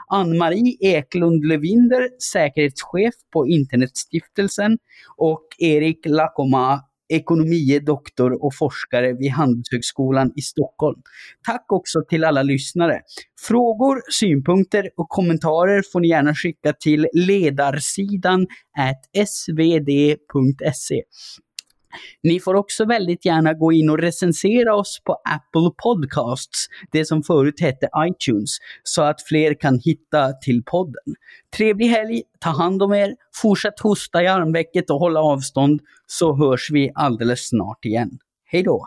Ann-Marie 0.09 0.77
Eklund 0.81 1.45
Levinder, 1.45 2.09
säkerhetschef 2.33 3.15
på 3.33 3.49
Internetstiftelsen 3.49 4.79
och 5.17 5.47
Erik 5.59 6.07
Lakoma, 6.07 6.81
ekonomie 7.09 7.81
doktor 7.81 8.45
och 8.45 8.55
forskare 8.55 9.12
vid 9.12 9.31
Handelshögskolan 9.31 10.33
i 10.37 10.41
Stockholm. 10.41 11.03
Tack 11.47 11.73
också 11.73 12.03
till 12.09 12.25
alla 12.25 12.43
lyssnare. 12.43 13.01
Frågor, 13.41 14.01
synpunkter 14.11 14.91
och 14.97 15.09
kommentarer 15.09 15.83
får 15.93 16.01
ni 16.01 16.09
gärna 16.09 16.35
skicka 16.35 16.73
till 16.73 17.07
ledarsidan 17.12 18.47
svd.se. 19.27 21.03
Ni 22.23 22.41
får 22.41 22.55
också 22.55 22.85
väldigt 22.85 23.25
gärna 23.25 23.55
gå 23.55 23.73
in 23.73 23.91
och 23.91 23.99
recensera 23.99 24.75
oss 24.75 25.01
på 25.05 25.13
Apple 25.13 25.71
Podcasts, 25.83 26.67
det 26.93 27.05
som 27.05 27.23
förut 27.23 27.61
hette 27.61 27.89
iTunes, 28.09 28.57
så 28.83 29.03
att 29.03 29.23
fler 29.23 29.55
kan 29.61 29.81
hitta 29.85 30.33
till 30.33 30.63
podden. 30.65 31.15
Trevlig 31.57 31.87
helg, 31.87 32.23
ta 32.41 32.51
hand 32.51 32.83
om 32.83 32.93
er, 32.93 33.15
fortsätt 33.35 33.81
hosta 33.81 34.23
i 34.23 34.27
armvecket 34.27 34.91
och 34.91 34.99
hålla 34.99 35.21
avstånd, 35.21 35.81
så 36.07 36.37
hörs 36.37 36.71
vi 36.73 36.91
alldeles 36.95 37.49
snart 37.49 37.85
igen. 37.85 38.19
Hej 38.45 38.63
då! 38.63 38.87